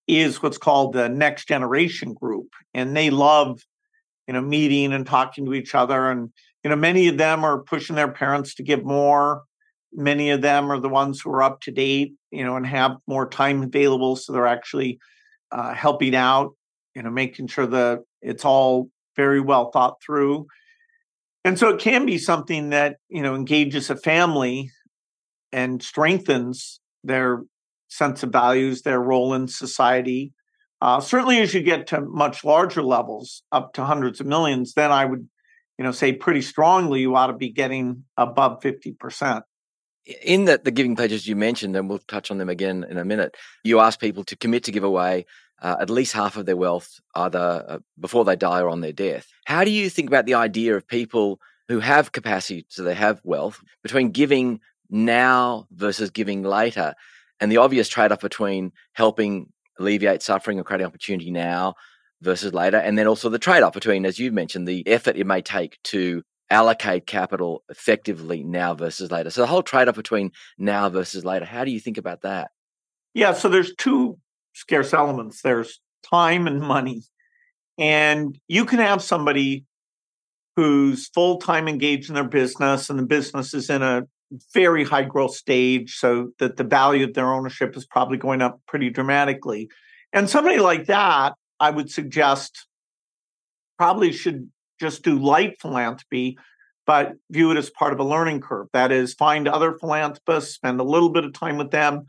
is 0.06 0.42
what's 0.42 0.58
called 0.58 0.92
the 0.92 1.08
Next 1.08 1.48
Generation 1.48 2.14
Group, 2.14 2.48
and 2.72 2.96
they 2.96 3.10
love 3.10 3.60
you 4.26 4.34
know, 4.34 4.40
meeting 4.40 4.92
and 4.92 5.06
talking 5.06 5.46
to 5.46 5.54
each 5.54 5.74
other. 5.74 6.10
And, 6.10 6.30
you 6.64 6.70
know, 6.70 6.76
many 6.76 7.08
of 7.08 7.18
them 7.18 7.44
are 7.44 7.62
pushing 7.62 7.96
their 7.96 8.10
parents 8.10 8.54
to 8.56 8.62
give 8.62 8.84
more. 8.84 9.42
Many 9.92 10.30
of 10.30 10.42
them 10.42 10.70
are 10.70 10.80
the 10.80 10.88
ones 10.88 11.20
who 11.20 11.30
are 11.30 11.42
up 11.42 11.60
to 11.62 11.70
date, 11.70 12.14
you 12.30 12.44
know, 12.44 12.56
and 12.56 12.66
have 12.66 12.96
more 13.06 13.28
time 13.28 13.62
available. 13.62 14.16
So 14.16 14.32
they're 14.32 14.46
actually 14.46 14.98
uh, 15.50 15.74
helping 15.74 16.14
out, 16.14 16.54
you 16.94 17.02
know, 17.02 17.10
making 17.10 17.46
sure 17.46 17.66
that 17.66 18.00
it's 18.20 18.44
all 18.44 18.90
very 19.16 19.40
well 19.40 19.70
thought 19.70 20.02
through. 20.04 20.46
And 21.44 21.58
so 21.58 21.68
it 21.68 21.80
can 21.80 22.04
be 22.06 22.18
something 22.18 22.70
that, 22.70 22.96
you 23.08 23.22
know, 23.22 23.34
engages 23.34 23.88
a 23.88 23.96
family 23.96 24.70
and 25.52 25.82
strengthens 25.82 26.80
their 27.04 27.44
sense 27.88 28.22
of 28.22 28.32
values, 28.32 28.82
their 28.82 29.00
role 29.00 29.32
in 29.32 29.46
society, 29.46 30.32
uh, 30.82 31.00
certainly, 31.00 31.38
as 31.38 31.54
you 31.54 31.62
get 31.62 31.86
to 31.86 32.02
much 32.02 32.44
larger 32.44 32.82
levels, 32.82 33.42
up 33.50 33.72
to 33.72 33.84
hundreds 33.84 34.20
of 34.20 34.26
millions, 34.26 34.74
then 34.74 34.92
I 34.92 35.06
would, 35.06 35.26
you 35.78 35.84
know, 35.84 35.92
say 35.92 36.12
pretty 36.12 36.42
strongly 36.42 37.00
you 37.00 37.16
ought 37.16 37.28
to 37.28 37.32
be 37.32 37.50
getting 37.50 38.04
above 38.18 38.60
fifty 38.60 38.92
percent. 38.92 39.44
In 40.22 40.44
the, 40.44 40.60
the 40.62 40.70
giving 40.70 40.94
pledges 40.94 41.26
you 41.26 41.34
mentioned, 41.34 41.76
and 41.76 41.88
we'll 41.88 41.98
touch 41.98 42.30
on 42.30 42.38
them 42.38 42.48
again 42.48 42.86
in 42.88 42.96
a 42.96 43.04
minute, 43.04 43.36
you 43.64 43.80
ask 43.80 43.98
people 43.98 44.22
to 44.24 44.36
commit 44.36 44.62
to 44.64 44.72
give 44.72 44.84
away 44.84 45.26
uh, 45.60 45.76
at 45.80 45.90
least 45.90 46.12
half 46.12 46.36
of 46.36 46.46
their 46.46 46.56
wealth 46.56 47.00
either 47.14 47.64
uh, 47.68 47.78
before 47.98 48.24
they 48.24 48.36
die 48.36 48.60
or 48.60 48.68
on 48.68 48.82
their 48.82 48.92
death. 48.92 49.26
How 49.46 49.64
do 49.64 49.70
you 49.70 49.90
think 49.90 50.08
about 50.08 50.26
the 50.26 50.34
idea 50.34 50.76
of 50.76 50.86
people 50.86 51.40
who 51.68 51.80
have 51.80 52.12
capacity, 52.12 52.66
so 52.68 52.82
they 52.82 52.94
have 52.94 53.20
wealth, 53.24 53.60
between 53.82 54.10
giving 54.10 54.60
now 54.90 55.66
versus 55.72 56.10
giving 56.10 56.42
later? 56.44 56.94
And 57.40 57.50
the 57.50 57.56
obvious 57.56 57.88
trade 57.88 58.12
off 58.12 58.20
between 58.20 58.72
helping 58.92 59.52
alleviate 59.78 60.22
suffering 60.22 60.60
or 60.60 60.64
creating 60.64 60.86
opportunity 60.86 61.30
now 61.30 61.74
versus 62.22 62.54
later. 62.54 62.78
And 62.78 62.96
then 62.96 63.06
also 63.06 63.28
the 63.28 63.38
trade 63.38 63.62
off 63.62 63.74
between, 63.74 64.06
as 64.06 64.18
you've 64.18 64.34
mentioned, 64.34 64.68
the 64.68 64.86
effort 64.86 65.16
it 65.16 65.26
may 65.26 65.42
take 65.42 65.78
to 65.84 66.22
allocate 66.50 67.06
capital 67.06 67.64
effectively 67.68 68.44
now 68.44 68.74
versus 68.74 69.10
later. 69.10 69.30
So 69.30 69.40
the 69.40 69.46
whole 69.46 69.62
trade 69.62 69.88
off 69.88 69.96
between 69.96 70.32
now 70.58 70.88
versus 70.88 71.24
later, 71.24 71.44
how 71.44 71.64
do 71.64 71.70
you 71.70 71.80
think 71.80 71.98
about 71.98 72.22
that? 72.22 72.50
Yeah, 73.14 73.32
so 73.32 73.48
there's 73.48 73.74
two 73.76 74.18
scarce 74.54 74.94
elements 74.94 75.42
there's 75.42 75.80
time 76.02 76.46
and 76.46 76.60
money. 76.60 77.02
And 77.78 78.38
you 78.48 78.64
can 78.64 78.78
have 78.78 79.02
somebody 79.02 79.64
who's 80.56 81.08
full 81.08 81.38
time 81.38 81.68
engaged 81.68 82.08
in 82.08 82.14
their 82.14 82.24
business 82.24 82.88
and 82.88 82.98
the 82.98 83.06
business 83.06 83.52
is 83.52 83.68
in 83.68 83.82
a 83.82 84.02
very 84.54 84.84
high 84.84 85.04
growth 85.04 85.34
stage 85.34 85.96
so 85.96 86.30
that 86.38 86.56
the 86.56 86.64
value 86.64 87.04
of 87.04 87.14
their 87.14 87.32
ownership 87.32 87.76
is 87.76 87.86
probably 87.86 88.18
going 88.18 88.42
up 88.42 88.60
pretty 88.66 88.90
dramatically. 88.90 89.68
And 90.12 90.28
somebody 90.28 90.58
like 90.58 90.86
that, 90.86 91.34
I 91.60 91.70
would 91.70 91.90
suggest 91.90 92.66
probably 93.78 94.12
should 94.12 94.50
just 94.80 95.02
do 95.02 95.18
light 95.18 95.60
philanthropy, 95.60 96.38
but 96.86 97.14
view 97.30 97.50
it 97.50 97.56
as 97.56 97.70
part 97.70 97.92
of 97.92 98.00
a 98.00 98.04
learning 98.04 98.40
curve. 98.40 98.68
That 98.72 98.92
is, 98.92 99.14
find 99.14 99.48
other 99.48 99.76
philanthropists, 99.78 100.54
spend 100.54 100.80
a 100.80 100.84
little 100.84 101.10
bit 101.10 101.24
of 101.24 101.32
time 101.32 101.56
with 101.56 101.70
them 101.70 102.06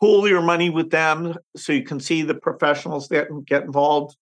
pool 0.00 0.26
your 0.26 0.40
money 0.40 0.70
with 0.70 0.90
them 0.90 1.34
so 1.56 1.72
you 1.72 1.84
can 1.84 2.00
see 2.00 2.22
the 2.22 2.34
professionals 2.34 3.08
that 3.08 3.28
get 3.46 3.62
involved, 3.62 4.16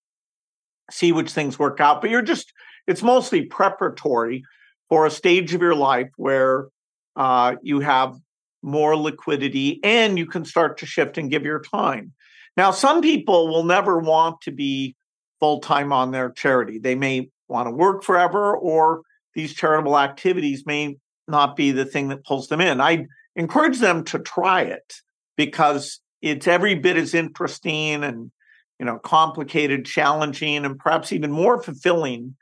see 0.91 1.13
which 1.13 1.31
things 1.31 1.59
work 1.59 1.81
out. 1.81 2.01
But 2.01 2.11
you're 2.11 2.23
just, 2.23 2.53
it's 2.87 3.03
mostly 3.03 3.45
preparatory 3.45 4.43
for 4.89 5.07
a 5.07 5.11
stage 5.11 5.55
of 5.55 5.63
your 5.63 5.77
life 5.77 6.11
where 6.17 6.69
uh, 7.15 7.57
you 7.63 7.81
have 7.81 8.17
more 8.63 8.97
liquidity 8.97 9.79
and 9.85 10.19
you 10.19 10.27
can 10.27 10.45
start 10.45 10.79
to 10.79 10.87
shift 10.87 11.17
and 11.17 11.31
give 11.31 11.45
your 11.45 11.61
time. 11.61 12.13
Now, 12.57 12.73
some 12.73 13.01
people 13.01 13.49
will 13.49 13.65
never 13.65 13.99
want 13.99 14.41
to 14.43 14.51
be 14.51 14.97
full 15.39 15.61
time 15.61 15.93
on 15.93 16.11
their 16.11 16.31
charity. 16.31 16.79
They 16.79 16.97
may 16.97 17.31
want 17.49 17.67
to 17.67 17.73
work 17.73 18.03
forever, 18.03 18.57
or 18.57 19.03
these 19.35 19.55
charitable 19.55 19.99
activities 19.99 20.65
may 20.67 20.97
not 21.27 21.57
be 21.57 21.71
the 21.71 21.85
thing 21.85 22.09
that 22.09 22.25
pulls 22.25 22.49
them 22.49 22.61
in. 22.61 22.81
I 22.81 23.07
encourage 23.37 23.79
them 23.79 24.05
to 24.05 24.19
try 24.19 24.63
it 24.63 24.95
because 25.37 26.01
it's 26.23 26.47
every 26.47 26.75
bit 26.75 26.97
as 26.97 27.15
interesting 27.15 28.03
and 28.03 28.31
you 28.79 28.87
know 28.87 28.99
complicated, 28.99 29.85
challenging, 29.85 30.65
and 30.65 30.79
perhaps 30.79 31.13
even 31.13 31.31
more 31.31 31.63
fulfilling 31.63 32.37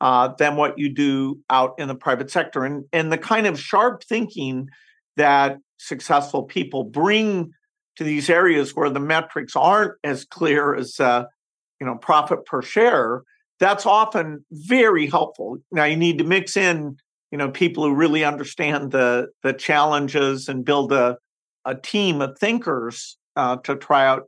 uh, 0.00 0.28
than 0.38 0.56
what 0.56 0.78
you 0.78 0.92
do 0.92 1.38
out 1.50 1.74
in 1.78 1.88
the 1.88 1.94
private 1.94 2.30
sector. 2.30 2.64
And 2.64 2.84
and 2.92 3.12
the 3.12 3.18
kind 3.18 3.46
of 3.46 3.58
sharp 3.58 4.04
thinking 4.04 4.68
that 5.16 5.58
successful 5.78 6.44
people 6.44 6.84
bring 6.84 7.52
to 7.96 8.04
these 8.04 8.30
areas 8.30 8.74
where 8.74 8.90
the 8.90 9.00
metrics 9.00 9.56
aren't 9.56 9.94
as 10.04 10.24
clear 10.24 10.74
as 10.74 10.98
uh, 11.00 11.24
you 11.80 11.86
know 11.86 11.96
profit 11.96 12.44
per 12.44 12.62
share 12.62 13.22
that's 13.60 13.86
often 13.86 14.44
very 14.50 15.06
helpful. 15.06 15.58
Now 15.70 15.84
you 15.84 15.96
need 15.96 16.18
to 16.18 16.24
mix 16.24 16.56
in 16.56 16.96
you 17.30 17.38
know 17.38 17.50
people 17.50 17.84
who 17.84 17.94
really 17.94 18.24
understand 18.24 18.90
the 18.90 19.28
the 19.42 19.52
challenges 19.52 20.48
and 20.48 20.64
build 20.64 20.92
a, 20.92 21.18
a 21.64 21.74
team 21.74 22.20
of 22.20 22.38
thinkers 22.38 23.16
uh, 23.36 23.56
to 23.58 23.76
try 23.76 24.06
out 24.06 24.24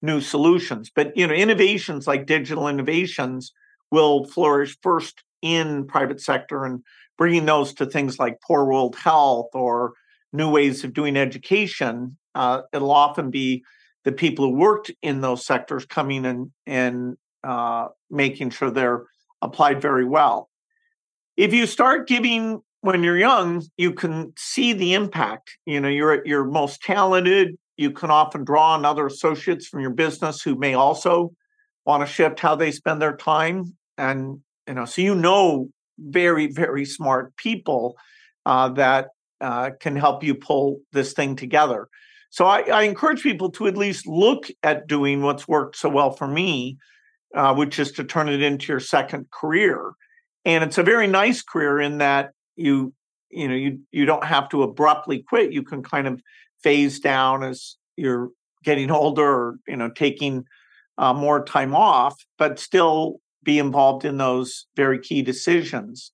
new 0.00 0.20
solutions. 0.20 0.90
But 0.94 1.16
you 1.16 1.26
know 1.26 1.34
innovations 1.34 2.06
like 2.06 2.26
digital 2.26 2.68
innovations 2.68 3.52
will 3.90 4.24
flourish 4.24 4.76
first 4.82 5.22
in 5.42 5.86
private 5.86 6.20
sector 6.20 6.64
and 6.64 6.82
bringing 7.16 7.46
those 7.46 7.72
to 7.74 7.86
things 7.86 8.18
like 8.18 8.40
poor 8.46 8.64
world 8.64 8.96
health 8.96 9.50
or 9.54 9.92
new 10.32 10.50
ways 10.50 10.84
of 10.84 10.92
doing 10.92 11.16
education 11.16 12.16
uh, 12.34 12.62
it'll 12.72 12.90
often 12.90 13.30
be 13.30 13.64
the 14.04 14.12
people 14.12 14.46
who 14.46 14.56
worked 14.56 14.90
in 15.02 15.20
those 15.20 15.44
sectors 15.44 15.84
coming 15.84 16.24
and 16.24 16.50
and 16.66 17.16
uh, 17.44 17.88
making 18.10 18.50
sure 18.50 18.70
they're 18.70 19.06
applied 19.42 19.80
very 19.80 20.04
well. 20.04 20.48
If 21.36 21.52
you 21.52 21.66
start 21.66 22.08
giving 22.08 22.62
when 22.80 23.02
you're 23.02 23.18
young, 23.18 23.64
you 23.76 23.92
can 23.92 24.32
see 24.36 24.72
the 24.72 24.94
impact. 24.94 25.56
You 25.66 25.80
know, 25.80 25.88
you're 25.88 26.12
at 26.12 26.26
your 26.26 26.44
most 26.44 26.82
talented. 26.82 27.56
You 27.76 27.90
can 27.90 28.10
often 28.10 28.44
draw 28.44 28.74
on 28.74 28.84
other 28.84 29.06
associates 29.06 29.66
from 29.66 29.80
your 29.80 29.90
business 29.90 30.42
who 30.42 30.56
may 30.56 30.74
also 30.74 31.32
want 31.84 32.06
to 32.06 32.12
shift 32.12 32.40
how 32.40 32.54
they 32.54 32.70
spend 32.70 33.00
their 33.00 33.16
time, 33.16 33.76
and 33.96 34.40
you 34.66 34.74
know, 34.74 34.84
so 34.84 35.00
you 35.02 35.14
know 35.14 35.68
very 35.98 36.46
very 36.46 36.84
smart 36.84 37.34
people 37.36 37.96
uh, 38.46 38.68
that 38.70 39.08
uh, 39.40 39.70
can 39.80 39.96
help 39.96 40.22
you 40.22 40.34
pull 40.34 40.80
this 40.92 41.12
thing 41.12 41.36
together. 41.36 41.88
So 42.30 42.44
I, 42.44 42.60
I, 42.62 42.82
encourage 42.82 43.22
people 43.22 43.50
to 43.52 43.66
at 43.66 43.76
least 43.76 44.06
look 44.06 44.48
at 44.62 44.86
doing 44.86 45.22
what's 45.22 45.48
worked 45.48 45.76
so 45.76 45.88
well 45.88 46.10
for 46.10 46.28
me, 46.28 46.76
uh, 47.34 47.54
which 47.54 47.78
is 47.78 47.92
to 47.92 48.04
turn 48.04 48.28
it 48.28 48.42
into 48.42 48.72
your 48.72 48.80
second 48.80 49.30
career. 49.30 49.92
And 50.44 50.64
it's 50.64 50.78
a 50.78 50.82
very 50.82 51.06
nice 51.06 51.42
career 51.42 51.80
in 51.80 51.98
that 51.98 52.32
you 52.56 52.92
you 53.30 53.48
know 53.48 53.54
you 53.54 53.80
you 53.92 54.04
don't 54.04 54.24
have 54.24 54.48
to 54.50 54.62
abruptly 54.62 55.22
quit. 55.28 55.52
You 55.52 55.62
can 55.62 55.82
kind 55.82 56.06
of 56.06 56.22
phase 56.62 57.00
down 57.00 57.42
as 57.42 57.76
you're 57.96 58.30
getting 58.64 58.90
older, 58.90 59.26
or 59.26 59.58
you 59.66 59.76
know 59.76 59.90
taking 59.90 60.44
uh, 60.96 61.12
more 61.12 61.44
time 61.44 61.74
off, 61.74 62.14
but 62.38 62.58
still 62.58 63.20
be 63.42 63.58
involved 63.58 64.04
in 64.04 64.16
those 64.16 64.66
very 64.76 64.98
key 64.98 65.22
decisions 65.22 66.12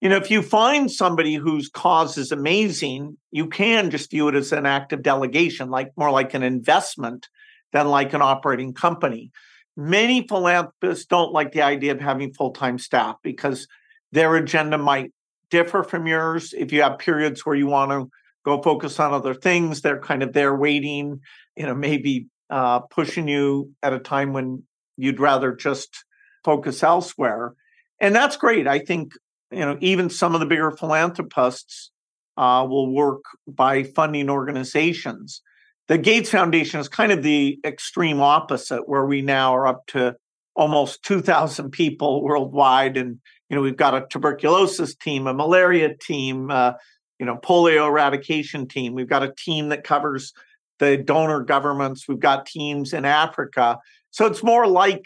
you 0.00 0.08
know, 0.08 0.16
if 0.16 0.30
you 0.30 0.40
find 0.40 0.90
somebody 0.90 1.34
whose 1.34 1.68
cause 1.68 2.16
is 2.16 2.32
amazing, 2.32 3.18
you 3.30 3.46
can 3.46 3.90
just 3.90 4.10
view 4.10 4.28
it 4.28 4.34
as 4.34 4.50
an 4.50 4.64
act 4.64 4.92
of 4.92 5.02
delegation, 5.02 5.68
like 5.68 5.92
more 5.96 6.10
like 6.10 6.32
an 6.32 6.42
investment 6.42 7.28
than 7.72 7.88
like 7.88 8.14
an 8.14 8.22
operating 8.22 8.72
company. 8.72 9.30
Many 9.76 10.26
philanthropists 10.26 11.06
don't 11.06 11.32
like 11.32 11.52
the 11.52 11.62
idea 11.62 11.92
of 11.92 12.00
having 12.00 12.32
full 12.32 12.50
time 12.50 12.78
staff 12.78 13.16
because 13.22 13.66
their 14.12 14.34
agenda 14.36 14.78
might 14.78 15.12
differ 15.50 15.82
from 15.82 16.06
yours. 16.06 16.52
If 16.56 16.72
you 16.72 16.82
have 16.82 16.98
periods 16.98 17.44
where 17.46 17.56
you 17.56 17.66
want 17.66 17.90
to 17.90 18.10
go 18.44 18.60
focus 18.62 18.98
on 18.98 19.12
other 19.12 19.34
things, 19.34 19.80
they're 19.80 20.00
kind 20.00 20.22
of 20.22 20.32
there 20.32 20.54
waiting, 20.54 21.20
you 21.56 21.66
know, 21.66 21.74
maybe 21.74 22.26
uh, 22.48 22.80
pushing 22.80 23.28
you 23.28 23.70
at 23.82 23.92
a 23.92 23.98
time 23.98 24.32
when 24.32 24.64
you'd 24.96 25.20
rather 25.20 25.54
just 25.54 26.04
focus 26.44 26.82
elsewhere. 26.82 27.54
And 28.00 28.14
that's 28.14 28.36
great. 28.36 28.66
I 28.66 28.78
think 28.78 29.12
you 29.50 29.60
know, 29.60 29.76
even 29.80 30.10
some 30.10 30.34
of 30.34 30.40
the 30.40 30.46
bigger 30.46 30.70
philanthropists 30.70 31.90
uh, 32.36 32.64
will 32.68 32.92
work 32.92 33.22
by 33.46 33.82
funding 33.82 34.30
organizations. 34.30 35.42
The 35.90 35.98
Gates 35.98 36.30
Foundation 36.30 36.78
is 36.78 36.88
kind 36.88 37.10
of 37.10 37.24
the 37.24 37.58
extreme 37.64 38.20
opposite, 38.20 38.88
where 38.88 39.04
we 39.04 39.22
now 39.22 39.56
are 39.56 39.66
up 39.66 39.88
to 39.88 40.14
almost 40.54 41.02
2,000 41.02 41.72
people 41.72 42.22
worldwide, 42.22 42.96
and 42.96 43.18
you 43.48 43.56
know 43.56 43.60
we've 43.60 43.76
got 43.76 43.96
a 43.96 44.06
tuberculosis 44.08 44.94
team, 44.94 45.26
a 45.26 45.34
malaria 45.34 45.96
team, 46.00 46.48
uh, 46.48 46.74
you 47.18 47.26
know, 47.26 47.38
polio 47.38 47.88
eradication 47.88 48.68
team. 48.68 48.94
We've 48.94 49.08
got 49.08 49.24
a 49.24 49.34
team 49.34 49.70
that 49.70 49.82
covers 49.82 50.32
the 50.78 50.96
donor 50.96 51.40
governments. 51.40 52.06
We've 52.06 52.20
got 52.20 52.46
teams 52.46 52.92
in 52.92 53.04
Africa, 53.04 53.80
so 54.12 54.26
it's 54.26 54.44
more 54.44 54.68
like 54.68 55.04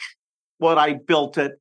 what 0.58 0.76
I 0.76 0.92
built 0.92 1.38
at 1.38 1.52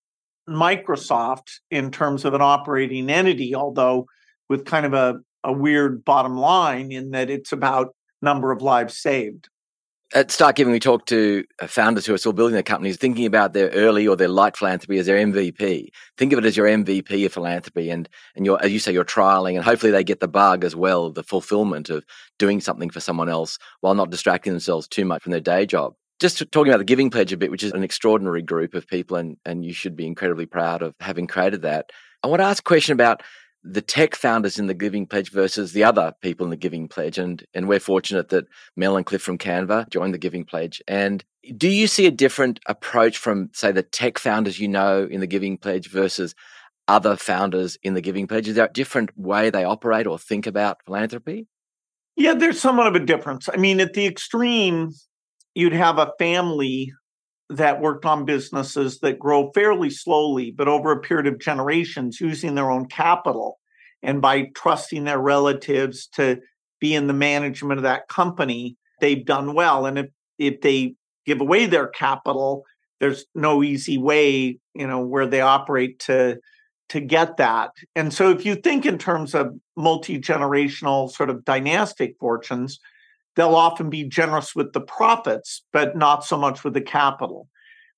Microsoft 0.49 1.61
in 1.71 1.91
terms 1.91 2.25
of 2.25 2.33
an 2.33 2.41
operating 2.41 3.09
entity, 3.09 3.55
although 3.55 4.05
with 4.49 4.65
kind 4.65 4.85
of 4.85 4.93
a, 4.93 5.21
a 5.45 5.53
weird 5.53 6.03
bottom 6.03 6.37
line 6.37 6.91
in 6.91 7.11
that 7.11 7.29
it's 7.29 7.53
about 7.53 7.95
number 8.23 8.51
of 8.51 8.61
lives 8.61 8.97
saved. 8.97 9.49
At 10.15 10.29
Start 10.29 10.55
Giving, 10.55 10.71
we 10.71 10.79
talk 10.79 11.07
to 11.07 11.43
uh, 11.59 11.65
founders 11.65 12.05
who 12.05 12.13
are 12.13 12.19
still 12.19 12.33
building 12.33 12.53
their 12.53 12.61
companies, 12.61 12.97
thinking 12.97 13.25
about 13.25 13.53
their 13.53 13.69
early 13.69 14.07
or 14.07 14.15
their 14.15 14.27
light 14.27 14.55
philanthropy 14.55 14.99
as 14.99 15.07
their 15.07 15.17
MVP. 15.17 15.89
Think 16.17 16.33
of 16.33 16.39
it 16.39 16.45
as 16.45 16.55
your 16.55 16.67
MVP 16.67 17.25
of 17.25 17.33
philanthropy, 17.33 17.89
and 17.89 18.07
and 18.35 18.45
your, 18.45 18.63
as 18.63 18.71
you 18.71 18.77
say, 18.77 18.93
you're 18.93 19.03
trialing, 19.03 19.55
and 19.55 19.63
hopefully 19.63 19.91
they 19.91 20.03
get 20.03 20.19
the 20.19 20.27
bug 20.27 20.63
as 20.63 20.75
well, 20.75 21.09
the 21.09 21.23
fulfillment 21.23 21.89
of 21.89 22.05
doing 22.37 22.61
something 22.61 22.91
for 22.91 22.99
someone 22.99 23.27
else 23.27 23.57
while 23.81 23.95
not 23.95 24.11
distracting 24.11 24.53
themselves 24.53 24.87
too 24.87 25.03
much 25.03 25.23
from 25.23 25.31
their 25.31 25.41
day 25.41 25.65
job 25.65 25.93
just 26.19 26.37
talking 26.51 26.71
about 26.71 26.77
the 26.77 26.85
Giving 26.85 27.09
Pledge 27.09 27.33
a 27.33 27.37
bit, 27.37 27.51
which 27.51 27.63
is 27.63 27.73
an 27.73 27.83
extraordinary 27.83 28.41
group 28.41 28.75
of 28.75 28.87
people, 28.87 29.17
and, 29.17 29.35
and 29.45 29.65
you 29.65 29.73
should 29.73 29.95
be 29.95 30.05
incredibly 30.05 30.45
proud 30.45 30.81
of 30.81 30.95
having 31.01 31.27
created 31.27 31.63
that. 31.63 31.89
I 32.23 32.27
want 32.27 32.39
to 32.39 32.45
ask 32.45 32.61
a 32.61 32.63
question 32.63 32.93
about 32.93 33.21
the 33.63 33.81
tech 33.81 34.15
founders 34.15 34.59
in 34.59 34.67
the 34.67 34.73
Giving 34.73 35.07
Pledge 35.07 35.31
versus 35.31 35.71
the 35.71 35.83
other 35.83 36.13
people 36.21 36.45
in 36.45 36.49
the 36.49 36.57
Giving 36.57 36.87
Pledge. 36.87 37.17
And, 37.17 37.43
and 37.53 37.67
we're 37.67 37.79
fortunate 37.79 38.29
that 38.29 38.47
Mel 38.75 38.97
and 38.97 39.05
Cliff 39.05 39.21
from 39.21 39.37
Canva 39.37 39.89
joined 39.89 40.13
the 40.13 40.19
Giving 40.19 40.43
Pledge. 40.43 40.81
And 40.87 41.23
do 41.55 41.69
you 41.69 41.87
see 41.87 42.05
a 42.05 42.11
different 42.11 42.59
approach 42.67 43.17
from, 43.17 43.49
say, 43.53 43.71
the 43.71 43.83
tech 43.83 44.19
founders 44.19 44.59
you 44.59 44.67
know 44.67 45.07
in 45.09 45.21
the 45.21 45.27
Giving 45.27 45.57
Pledge 45.57 45.89
versus 45.89 46.35
other 46.87 47.15
founders 47.15 47.77
in 47.83 47.93
the 47.93 48.01
Giving 48.01 48.27
Pledge? 48.27 48.49
Is 48.49 48.55
there 48.55 48.65
a 48.65 48.73
different 48.73 49.17
way 49.17 49.49
they 49.49 49.63
operate 49.63 50.07
or 50.07 50.19
think 50.19 50.45
about 50.45 50.83
philanthropy? 50.85 51.47
Yeah, 52.15 52.33
there's 52.33 52.59
somewhat 52.59 52.87
of 52.87 52.95
a 52.95 53.05
difference. 53.05 53.49
I 53.51 53.57
mean, 53.57 53.79
at 53.79 53.93
the 53.93 54.05
extreme, 54.05 54.91
you'd 55.55 55.73
have 55.73 55.97
a 55.97 56.11
family 56.19 56.91
that 57.57 57.81
worked 57.81 58.05
on 58.05 58.25
businesses 58.25 58.99
that 58.99 59.19
grow 59.19 59.51
fairly 59.53 59.89
slowly, 59.89 60.51
but 60.51 60.67
over 60.67 60.91
a 60.91 60.99
period 60.99 61.27
of 61.27 61.39
generations 61.39 62.21
using 62.21 62.55
their 62.55 62.71
own 62.71 62.85
capital 62.85 63.59
and 64.01 64.21
by 64.21 64.49
trusting 64.55 65.05
their 65.05 65.19
relatives 65.19 66.07
to 66.07 66.39
be 66.79 66.93
in 66.93 67.07
the 67.07 67.13
management 67.13 67.79
of 67.79 67.83
that 67.83 68.07
company, 68.09 68.77
they've 68.99 69.25
done 69.25 69.53
well. 69.53 69.85
And 69.85 69.97
if, 69.97 70.07
if 70.37 70.61
they 70.61 70.95
give 71.25 71.39
away 71.39 71.65
their 71.65 71.87
capital, 71.87 72.65
there's 72.99 73.25
no 73.33 73.63
easy 73.63 73.97
way, 73.97 74.59
you 74.73 74.87
know, 74.87 74.99
where 74.99 75.27
they 75.27 75.41
operate 75.41 75.99
to 75.99 76.39
to 76.89 76.99
get 76.99 77.37
that. 77.37 77.71
And 77.95 78.13
so 78.13 78.29
if 78.29 78.45
you 78.45 78.55
think 78.55 78.85
in 78.85 78.97
terms 78.97 79.33
of 79.33 79.55
multi-generational 79.75 81.09
sort 81.09 81.29
of 81.29 81.43
dynastic 81.43 82.17
fortunes, 82.19 82.77
they'll 83.35 83.55
often 83.55 83.89
be 83.89 84.03
generous 84.03 84.55
with 84.55 84.73
the 84.73 84.81
profits, 84.81 85.63
but 85.71 85.95
not 85.95 86.23
so 86.25 86.37
much 86.37 86.63
with 86.63 86.73
the 86.73 86.81
capital. 86.81 87.47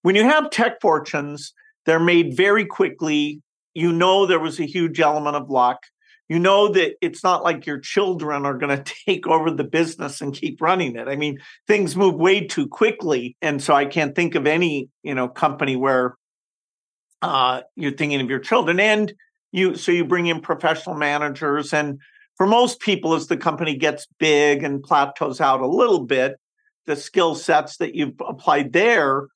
When 0.01 0.15
you 0.15 0.24
have 0.24 0.50
tech 0.50 0.82
fortunes, 0.82 1.54
they're 1.86 2.00
made 2.00 2.36
very 2.36 2.65
quickly. 2.65 3.42
You 3.74 3.92
know 3.92 4.25
there 4.25 4.39
was 4.39 4.60
a 4.60 4.65
huge 4.65 5.00
element 5.00 5.36
of 5.36 5.50
luck. 5.50 5.80
You 6.27 6.39
know 6.39 6.70
that 6.70 6.96
it's 7.01 7.24
not 7.24 7.44
like 7.44 7.65
your 7.65 7.80
children 7.80 8.46
are 8.46 8.58
going 8.58 8.75
to 8.84 8.94
take 9.06 9.27
over 9.27 9.51
the 9.51 9.63
business 9.63 10.22
and 10.22 10.34
keep 10.34 10.62
running 10.62 10.96
it. 10.96 11.08
I 11.08 11.15
mean, 11.15 11.39
things 11.68 11.96
move 11.96 12.15
way 12.15 12.46
too 12.46 12.68
quickly, 12.68 13.36
and 13.42 13.62
so 13.62 13.74
I 13.74 13.86
can't 13.86 14.15
think 14.15 14.36
of 14.36 14.48
any 14.48 14.89
you 15.04 15.15
know 15.15 15.27
company 15.27 15.75
where 15.75 16.15
uh, 17.22 17.62
you're 17.75 17.92
thinking 17.92 18.22
of 18.22 18.30
your 18.30 18.39
children. 18.39 18.80
And 18.80 19.13
you 19.51 19.75
so 19.75 19.92
you 19.92 20.06
bring 20.06 20.27
in 20.27 20.42
professional 20.42 20.96
managers 20.96 21.74
and 21.74 22.00
for 22.38 22.48
most 22.48 22.80
people, 22.80 23.13
as 23.13 23.27
the 23.27 23.38
company 23.38 23.75
gets 23.75 24.08
big 24.20 24.63
and 24.63 24.84
plateaus 24.84 25.39
out 25.39 25.62
a 25.62 25.68
little 25.68 26.06
bit, 26.06 26.38
the 26.86 26.96
skill 26.96 27.36
sets 27.36 27.77
that 27.77 27.96
you've 27.96 28.15
applied 28.27 28.74
there 28.74 29.27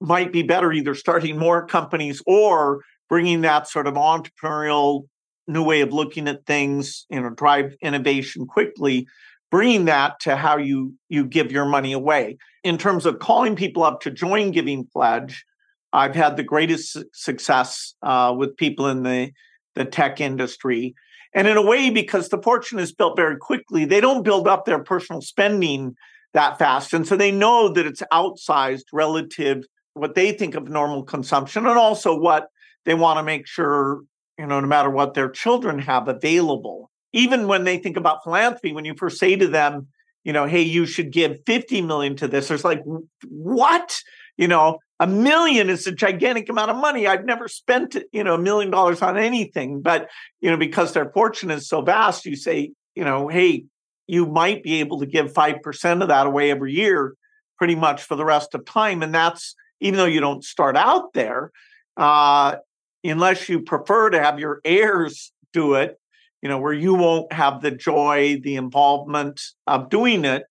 might 0.00 0.32
be 0.32 0.42
better 0.42 0.72
either 0.72 0.94
starting 0.94 1.38
more 1.38 1.66
companies 1.66 2.22
or 2.26 2.80
bringing 3.08 3.42
that 3.42 3.68
sort 3.68 3.86
of 3.86 3.94
entrepreneurial 3.94 5.04
new 5.48 5.62
way 5.62 5.80
of 5.80 5.92
looking 5.92 6.28
at 6.28 6.44
things, 6.46 7.06
you 7.08 7.20
know, 7.20 7.30
drive 7.30 7.74
innovation 7.80 8.46
quickly, 8.46 9.06
bringing 9.50 9.84
that 9.86 10.18
to 10.20 10.36
how 10.36 10.56
you 10.56 10.94
you 11.08 11.24
give 11.24 11.52
your 11.52 11.64
money 11.64 11.92
away. 11.92 12.36
In 12.64 12.78
terms 12.78 13.06
of 13.06 13.18
calling 13.18 13.56
people 13.56 13.82
up 13.82 14.00
to 14.02 14.10
join 14.10 14.50
Giving 14.50 14.86
Pledge, 14.92 15.44
I've 15.92 16.14
had 16.14 16.36
the 16.36 16.42
greatest 16.42 16.98
success 17.12 17.94
uh, 18.02 18.34
with 18.36 18.56
people 18.56 18.88
in 18.88 19.02
the 19.02 19.30
the 19.74 19.84
tech 19.84 20.20
industry. 20.20 20.94
And 21.36 21.46
in 21.46 21.58
a 21.58 21.62
way, 21.62 21.90
because 21.90 22.30
the 22.30 22.40
fortune 22.40 22.78
is 22.78 22.94
built 22.94 23.14
very 23.14 23.36
quickly, 23.36 23.84
they 23.84 24.00
don't 24.00 24.24
build 24.24 24.48
up 24.48 24.64
their 24.64 24.82
personal 24.82 25.20
spending 25.20 25.94
that 26.32 26.58
fast. 26.58 26.94
And 26.94 27.06
so 27.06 27.14
they 27.14 27.30
know 27.30 27.68
that 27.68 27.86
it's 27.86 28.02
outsized 28.10 28.84
relative 28.90 29.62
what 29.92 30.14
they 30.14 30.32
think 30.32 30.54
of 30.54 30.70
normal 30.70 31.02
consumption 31.02 31.66
and 31.66 31.78
also 31.78 32.18
what 32.18 32.48
they 32.86 32.94
want 32.94 33.18
to 33.18 33.22
make 33.22 33.46
sure, 33.46 34.00
you 34.38 34.46
know, 34.46 34.60
no 34.60 34.66
matter 34.66 34.88
what 34.88 35.12
their 35.12 35.28
children 35.28 35.78
have 35.78 36.08
available. 36.08 36.90
Even 37.12 37.46
when 37.48 37.64
they 37.64 37.76
think 37.76 37.98
about 37.98 38.24
philanthropy, 38.24 38.72
when 38.72 38.86
you 38.86 38.94
first 38.96 39.18
say 39.18 39.36
to 39.36 39.46
them, 39.46 39.88
you 40.24 40.32
know, 40.32 40.46
hey, 40.46 40.62
you 40.62 40.86
should 40.86 41.12
give 41.12 41.38
50 41.44 41.82
million 41.82 42.16
to 42.16 42.28
this, 42.28 42.48
there's 42.48 42.64
like, 42.64 42.82
what? 43.28 44.00
You 44.38 44.48
know, 44.48 44.78
a 44.98 45.06
million 45.06 45.68
is 45.68 45.86
a 45.86 45.92
gigantic 45.92 46.48
amount 46.48 46.70
of 46.70 46.76
money. 46.76 47.06
I've 47.06 47.24
never 47.24 47.48
spent, 47.48 47.96
you 48.12 48.24
know, 48.24 48.34
a 48.34 48.38
million 48.38 48.70
dollars 48.70 49.02
on 49.02 49.18
anything. 49.18 49.82
But, 49.82 50.08
you 50.40 50.50
know, 50.50 50.56
because 50.56 50.92
their 50.92 51.10
fortune 51.10 51.50
is 51.50 51.68
so 51.68 51.82
vast, 51.82 52.24
you 52.24 52.36
say, 52.36 52.72
you 52.94 53.04
know, 53.04 53.28
hey, 53.28 53.64
you 54.06 54.26
might 54.26 54.62
be 54.62 54.80
able 54.80 55.00
to 55.00 55.06
give 55.06 55.32
5% 55.32 56.02
of 56.02 56.08
that 56.08 56.26
away 56.26 56.50
every 56.50 56.72
year 56.72 57.14
pretty 57.58 57.74
much 57.74 58.02
for 58.02 58.16
the 58.16 58.24
rest 58.24 58.54
of 58.54 58.64
time. 58.64 59.02
And 59.02 59.14
that's, 59.14 59.54
even 59.80 59.98
though 59.98 60.06
you 60.06 60.20
don't 60.20 60.44
start 60.44 60.76
out 60.76 61.12
there, 61.12 61.50
uh, 61.96 62.56
unless 63.04 63.48
you 63.48 63.60
prefer 63.60 64.10
to 64.10 64.22
have 64.22 64.38
your 64.38 64.60
heirs 64.64 65.32
do 65.52 65.74
it, 65.74 65.98
you 66.42 66.48
know, 66.48 66.58
where 66.58 66.72
you 66.72 66.94
won't 66.94 67.32
have 67.32 67.60
the 67.60 67.70
joy, 67.70 68.40
the 68.42 68.56
involvement 68.56 69.42
of 69.66 69.90
doing 69.90 70.24
it, 70.24 70.44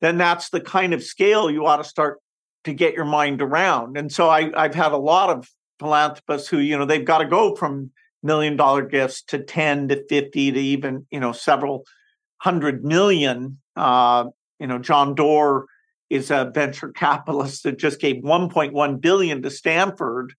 then 0.00 0.18
that's 0.18 0.50
the 0.50 0.60
kind 0.60 0.92
of 0.92 1.02
scale 1.02 1.50
you 1.50 1.66
ought 1.66 1.76
to 1.76 1.84
start 1.84 2.20
to 2.64 2.72
get 2.72 2.94
your 2.94 3.04
mind 3.04 3.42
around. 3.42 3.96
And 3.96 4.12
so 4.12 4.28
I, 4.28 4.50
I've 4.56 4.74
had 4.74 4.92
a 4.92 4.96
lot 4.98 5.30
of 5.30 5.48
philanthropists 5.78 6.48
who, 6.48 6.58
you 6.58 6.78
know, 6.78 6.84
they've 6.84 7.04
got 7.04 7.18
to 7.18 7.26
go 7.26 7.56
from 7.56 7.90
million 8.22 8.56
dollar 8.56 8.82
gifts 8.82 9.22
to 9.22 9.38
10 9.38 9.88
to 9.88 10.04
50 10.08 10.52
to 10.52 10.60
even, 10.60 11.06
you 11.10 11.20
know, 11.20 11.32
several 11.32 11.84
hundred 12.38 12.84
million. 12.84 13.58
Uh, 13.76 14.26
you 14.58 14.66
know, 14.66 14.78
John 14.78 15.14
Doerr 15.14 15.66
is 16.10 16.30
a 16.30 16.50
venture 16.54 16.90
capitalist 16.90 17.64
that 17.64 17.78
just 17.78 18.00
gave 18.00 18.22
1.1 18.22 19.00
billion 19.00 19.42
to 19.42 19.50
Stanford 19.50 20.34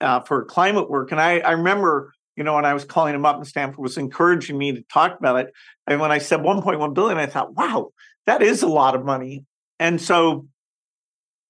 uh, 0.00 0.20
for 0.20 0.44
climate 0.44 0.90
work. 0.90 1.10
And 1.10 1.20
I, 1.20 1.38
I 1.38 1.52
remember, 1.52 2.12
you 2.36 2.44
know, 2.44 2.54
when 2.54 2.66
I 2.66 2.74
was 2.74 2.84
calling 2.84 3.14
him 3.14 3.24
up 3.24 3.36
and 3.36 3.46
Stanford 3.46 3.78
was 3.78 3.96
encouraging 3.96 4.58
me 4.58 4.72
to 4.72 4.82
talk 4.92 5.18
about 5.18 5.40
it. 5.40 5.52
And 5.86 6.00
when 6.00 6.12
I 6.12 6.18
said 6.18 6.40
1.1 6.40 6.94
billion, 6.94 7.18
I 7.18 7.26
thought, 7.26 7.54
wow, 7.54 7.92
that 8.26 8.42
is 8.42 8.62
a 8.62 8.68
lot 8.68 8.94
of 8.94 9.04
money. 9.04 9.44
And 9.78 10.00
so 10.00 10.46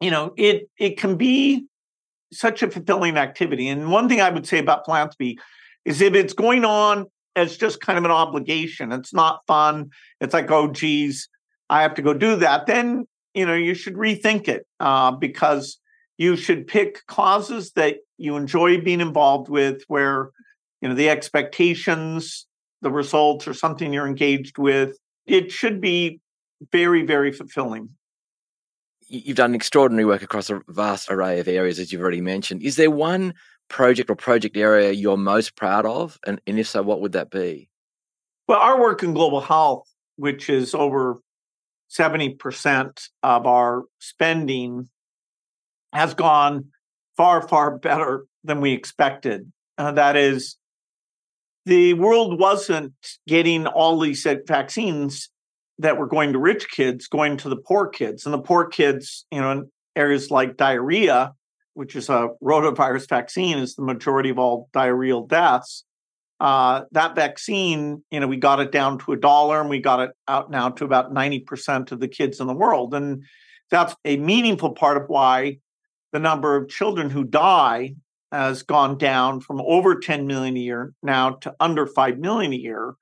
you 0.00 0.10
know, 0.10 0.32
it 0.36 0.68
it 0.78 0.98
can 0.98 1.16
be 1.16 1.66
such 2.32 2.62
a 2.62 2.70
fulfilling 2.70 3.16
activity. 3.16 3.68
And 3.68 3.90
one 3.90 4.08
thing 4.08 4.20
I 4.20 4.30
would 4.30 4.46
say 4.46 4.58
about 4.58 4.84
philanthropy 4.84 5.38
is 5.84 6.00
if 6.00 6.14
it's 6.14 6.32
going 6.32 6.64
on 6.64 7.06
as 7.34 7.56
just 7.56 7.80
kind 7.80 7.98
of 7.98 8.04
an 8.04 8.10
obligation, 8.10 8.92
it's 8.92 9.14
not 9.14 9.40
fun. 9.46 9.90
It's 10.20 10.34
like, 10.34 10.50
oh, 10.50 10.68
geez, 10.68 11.28
I 11.70 11.82
have 11.82 11.94
to 11.94 12.02
go 12.02 12.14
do 12.14 12.36
that. 12.36 12.66
Then 12.66 13.06
you 13.34 13.46
know 13.46 13.54
you 13.54 13.74
should 13.74 13.94
rethink 13.94 14.48
it 14.48 14.66
uh, 14.80 15.12
because 15.12 15.78
you 16.18 16.36
should 16.36 16.66
pick 16.66 17.06
causes 17.06 17.72
that 17.72 17.98
you 18.16 18.36
enjoy 18.36 18.80
being 18.80 19.00
involved 19.00 19.48
with, 19.48 19.82
where 19.88 20.30
you 20.80 20.88
know 20.88 20.94
the 20.94 21.08
expectations, 21.08 22.46
the 22.82 22.90
results, 22.90 23.46
or 23.46 23.54
something 23.54 23.92
you're 23.92 24.06
engaged 24.06 24.58
with. 24.58 24.98
It 25.26 25.50
should 25.50 25.80
be 25.80 26.20
very, 26.72 27.02
very 27.02 27.32
fulfilling 27.32 27.90
you've 29.08 29.36
done 29.36 29.54
extraordinary 29.54 30.04
work 30.04 30.22
across 30.22 30.50
a 30.50 30.60
vast 30.68 31.10
array 31.10 31.40
of 31.40 31.48
areas, 31.48 31.78
as 31.78 31.92
you've 31.92 32.02
already 32.02 32.20
mentioned. 32.20 32.62
Is 32.62 32.76
there 32.76 32.90
one 32.90 33.34
project 33.68 34.10
or 34.10 34.16
project 34.16 34.56
area 34.56 34.92
you're 34.92 35.16
most 35.16 35.56
proud 35.56 35.86
of? 35.86 36.18
And, 36.26 36.40
and 36.46 36.58
if 36.58 36.68
so, 36.68 36.82
what 36.82 37.00
would 37.00 37.12
that 37.12 37.30
be? 37.30 37.68
Well, 38.48 38.58
our 38.58 38.80
work 38.80 39.02
in 39.02 39.14
global 39.14 39.40
health, 39.40 39.88
which 40.16 40.48
is 40.48 40.74
over 40.74 41.18
70% 41.90 43.08
of 43.22 43.46
our 43.46 43.84
spending, 43.98 44.88
has 45.92 46.14
gone 46.14 46.66
far, 47.16 47.46
far 47.46 47.78
better 47.78 48.26
than 48.44 48.60
we 48.60 48.72
expected. 48.72 49.52
Uh, 49.78 49.92
that 49.92 50.16
is, 50.16 50.56
the 51.64 51.94
world 51.94 52.38
wasn't 52.38 52.94
getting 53.26 53.66
all 53.66 53.98
these 53.98 54.26
vaccines 54.46 55.30
that 55.78 55.98
were 55.98 56.06
going 56.06 56.32
to 56.32 56.38
rich 56.38 56.70
kids 56.70 57.06
going 57.06 57.36
to 57.38 57.48
the 57.48 57.56
poor 57.56 57.88
kids. 57.88 58.24
And 58.24 58.32
the 58.32 58.38
poor 58.38 58.66
kids 58.66 59.26
you 59.30 59.40
know 59.40 59.52
in 59.52 59.70
areas 59.94 60.30
like 60.30 60.56
diarrhea 60.56 61.32
which 61.74 61.94
is 61.94 62.08
a 62.08 62.28
rotavirus 62.42 63.06
vaccine 63.06 63.58
is 63.58 63.74
the 63.74 63.82
majority 63.82 64.30
of 64.30 64.38
all 64.38 64.70
diarrheal 64.74 65.28
deaths 65.28 65.84
uh, 66.40 66.82
that 66.92 67.14
vaccine 67.14 68.02
you 68.10 68.20
know 68.20 68.26
we 68.26 68.36
got 68.36 68.60
it 68.60 68.72
down 68.72 68.98
to 68.98 69.12
a 69.12 69.16
dollar 69.16 69.60
and 69.60 69.70
we 69.70 69.80
got 69.80 70.00
it 70.00 70.10
out 70.28 70.50
now 70.50 70.68
to 70.68 70.84
about 70.84 71.12
90% 71.12 71.92
of 71.92 72.00
the 72.00 72.08
kids 72.08 72.40
in 72.40 72.46
the 72.46 72.54
world. 72.54 72.94
And 72.94 73.24
that's 73.70 73.94
a 74.04 74.16
meaningful 74.16 74.72
part 74.72 74.96
of 74.96 75.08
why 75.08 75.58
the 76.12 76.18
number 76.18 76.56
of 76.56 76.68
children 76.68 77.10
who 77.10 77.24
die 77.24 77.94
has 78.32 78.62
gone 78.62 78.98
down 78.98 79.40
from 79.40 79.60
over 79.60 79.98
10 79.98 80.26
million 80.26 80.56
a 80.56 80.60
year 80.60 80.92
now 81.02 81.30
to 81.30 81.54
under 81.58 81.86
5 81.86 82.18
million 82.18 82.52
a 82.52 82.56
year 82.56 82.94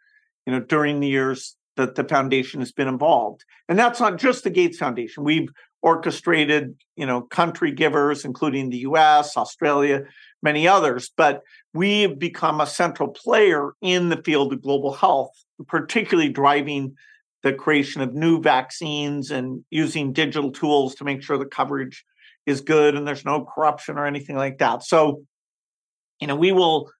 you 0.47 0.53
know 0.53 0.61
during 0.61 1.01
the 1.01 1.09
years 1.09 1.57
that 1.77 1.95
the 1.95 2.05
foundation 2.05 2.61
has 2.61 2.73
been 2.73 2.89
involved. 2.89 3.45
And 3.69 3.79
that's 3.79 4.01
not 4.01 4.19
just 4.19 4.45
the 4.45 4.51
Gates 4.51 4.79
Foundation. 4.79 5.25
We've 5.25 5.49
orchestrated, 5.83 6.77
you 6.97 7.05
know, 7.05 7.21
country 7.21 7.71
givers, 7.71 8.25
including 8.25 8.71
the 8.71 8.79
US, 8.79 9.37
Australia, 9.37 10.05
many 10.43 10.67
others, 10.67 11.11
but 11.17 11.43
we've 11.73 12.19
become 12.19 12.61
a 12.61 12.67
central 12.67 13.09
player 13.09 13.73
in 13.83 14.09
the 14.09 14.23
field 14.23 14.53
of 14.53 14.63
global 14.63 14.93
health, 14.95 15.33
particularly 15.67 16.31
driving 16.31 16.95
the 17.43 17.53
creation 17.53 18.01
of 18.01 18.15
new 18.15 18.41
vaccines 18.41 19.31
and 19.31 19.63
using 19.71 20.13
digital 20.13 20.51
tools 20.51 20.95
to 20.95 21.05
make 21.05 21.23
sure 21.23 21.37
the 21.37 21.45
coverage 21.45 22.05
is 22.47 22.63
good 22.63 22.95
and 22.95 23.07
there's 23.07 23.25
no 23.25 23.45
corruption 23.45 23.99
or 23.99 24.07
anything 24.07 24.37
like 24.37 24.59
that. 24.59 24.83
So, 24.83 25.23
you 26.21 26.27
know, 26.27 26.37
we 26.37 26.53
will 26.53 26.91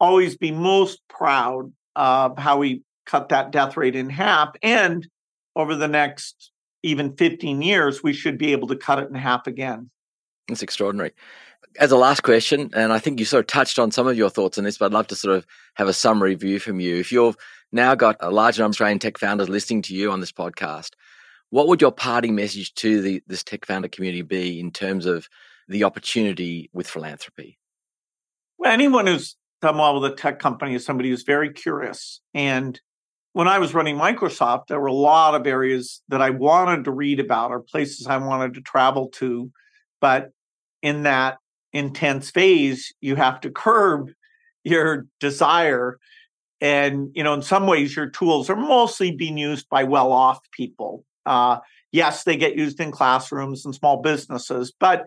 always 0.00 0.36
be 0.36 0.50
most 0.50 1.00
proud 1.08 1.72
of 1.94 2.36
how 2.38 2.58
we 2.58 2.82
cut 3.06 3.28
that 3.30 3.50
death 3.50 3.76
rate 3.76 3.96
in 3.96 4.10
half. 4.10 4.54
And 4.62 5.06
over 5.56 5.74
the 5.74 5.88
next 5.88 6.50
even 6.82 7.16
15 7.16 7.62
years, 7.62 8.02
we 8.02 8.12
should 8.12 8.38
be 8.38 8.52
able 8.52 8.68
to 8.68 8.76
cut 8.76 8.98
it 8.98 9.08
in 9.08 9.14
half 9.14 9.46
again. 9.46 9.90
That's 10.48 10.62
extraordinary. 10.62 11.12
As 11.78 11.92
a 11.92 11.96
last 11.96 12.22
question, 12.22 12.70
and 12.74 12.92
I 12.92 12.98
think 12.98 13.18
you 13.18 13.24
sort 13.24 13.40
of 13.40 13.46
touched 13.46 13.78
on 13.78 13.90
some 13.90 14.06
of 14.06 14.16
your 14.16 14.28
thoughts 14.28 14.58
on 14.58 14.64
this, 14.64 14.78
but 14.78 14.86
I'd 14.86 14.92
love 14.92 15.06
to 15.08 15.16
sort 15.16 15.36
of 15.36 15.46
have 15.74 15.88
a 15.88 15.92
summary 15.92 16.34
view 16.34 16.58
from 16.58 16.80
you. 16.80 16.96
If 16.96 17.12
you've 17.12 17.36
now 17.70 17.94
got 17.94 18.16
a 18.20 18.30
large 18.30 18.58
number 18.58 18.66
of 18.66 18.70
Australian 18.72 18.98
tech 18.98 19.18
founders 19.18 19.48
listening 19.48 19.82
to 19.82 19.94
you 19.94 20.10
on 20.10 20.20
this 20.20 20.32
podcast, 20.32 20.90
what 21.50 21.68
would 21.68 21.80
your 21.80 21.92
parting 21.92 22.34
message 22.34 22.74
to 22.74 23.00
the, 23.00 23.22
this 23.26 23.44
tech 23.44 23.64
founder 23.64 23.88
community 23.88 24.22
be 24.22 24.60
in 24.60 24.70
terms 24.70 25.06
of 25.06 25.28
the 25.68 25.84
opportunity 25.84 26.68
with 26.72 26.88
philanthropy? 26.88 27.58
Well, 28.58 28.72
anyone 28.72 29.06
who's 29.06 29.36
done 29.62 29.78
well 29.78 29.98
with 29.98 30.12
a 30.12 30.14
tech 30.14 30.38
company 30.38 30.74
is 30.74 30.84
somebody 30.84 31.10
who's 31.10 31.22
very 31.22 31.52
curious 31.52 32.20
and 32.34 32.80
when 33.32 33.48
I 33.48 33.58
was 33.58 33.74
running 33.74 33.96
Microsoft, 33.96 34.66
there 34.66 34.80
were 34.80 34.88
a 34.88 34.92
lot 34.92 35.34
of 35.34 35.46
areas 35.46 36.02
that 36.08 36.20
I 36.20 36.30
wanted 36.30 36.84
to 36.84 36.90
read 36.90 37.18
about 37.18 37.50
or 37.50 37.60
places 37.60 38.06
I 38.06 38.18
wanted 38.18 38.54
to 38.54 38.60
travel 38.60 39.08
to. 39.14 39.50
But 40.00 40.30
in 40.82 41.04
that 41.04 41.38
intense 41.72 42.30
phase, 42.30 42.92
you 43.00 43.16
have 43.16 43.40
to 43.40 43.50
curb 43.50 44.10
your 44.64 45.06
desire. 45.18 45.98
And, 46.60 47.10
you 47.14 47.24
know, 47.24 47.34
in 47.34 47.42
some 47.42 47.66
ways, 47.66 47.96
your 47.96 48.10
tools 48.10 48.50
are 48.50 48.56
mostly 48.56 49.10
being 49.10 49.38
used 49.38 49.68
by 49.68 49.84
well 49.84 50.12
off 50.12 50.38
people. 50.52 51.04
Uh, 51.24 51.58
yes, 51.90 52.24
they 52.24 52.36
get 52.36 52.56
used 52.56 52.80
in 52.80 52.92
classrooms 52.92 53.64
and 53.64 53.74
small 53.74 54.02
businesses, 54.02 54.72
but 54.78 55.06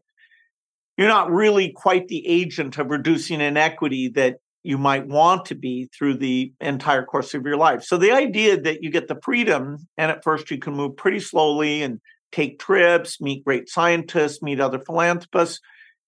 you're 0.98 1.08
not 1.08 1.32
really 1.32 1.72
quite 1.72 2.08
the 2.08 2.26
agent 2.28 2.78
of 2.78 2.90
reducing 2.90 3.42
inequity 3.42 4.10
that 4.10 4.38
you 4.66 4.78
might 4.78 5.08
want 5.08 5.46
to 5.46 5.56
be 5.56 5.90
through 5.98 6.18
the 6.18 6.52
entire 6.60 7.04
course 7.04 7.34
of 7.34 7.46
your 7.46 7.58
life. 7.58 7.84
So 7.84 7.98
the 7.98 8.12
idea 8.12 8.60
that 8.62 8.82
you 8.84 8.90
get 8.90 9.08
the 9.08 9.20
freedom 9.24 9.88
and 9.98 10.12
at 10.12 10.24
first 10.24 10.50
you 10.52 10.58
can 10.58 10.74
move 10.74 10.98
pretty 10.98 11.20
slowly 11.20 11.84
and 11.84 12.00
take 12.32 12.60
trips, 12.60 13.22
meet 13.22 13.46
great 13.46 13.70
scientists, 13.70 14.42
meet 14.42 14.60
other 14.60 14.80
philanthropists, 14.80 15.62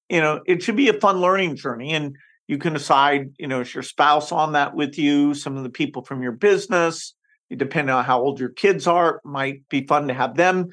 you 0.09 0.21
know, 0.21 0.41
it 0.45 0.63
should 0.63 0.75
be 0.75 0.89
a 0.89 0.99
fun 0.99 1.21
learning 1.21 1.55
journey 1.55 1.93
and 1.93 2.15
you 2.47 2.57
can 2.57 2.73
decide, 2.73 3.33
you 3.37 3.47
know, 3.47 3.61
is 3.61 3.73
your 3.73 3.83
spouse 3.83 4.31
on 4.31 4.53
that 4.53 4.73
with 4.73 4.97
you, 4.97 5.33
some 5.33 5.57
of 5.57 5.63
the 5.63 5.69
people 5.69 6.03
from 6.03 6.23
your 6.23 6.31
business, 6.31 7.13
depending 7.55 7.93
on 7.93 8.05
how 8.05 8.21
old 8.21 8.39
your 8.39 8.49
kids 8.49 8.87
are, 8.87 9.21
might 9.23 9.67
be 9.69 9.85
fun 9.85 10.07
to 10.07 10.13
have 10.13 10.35
them 10.35 10.69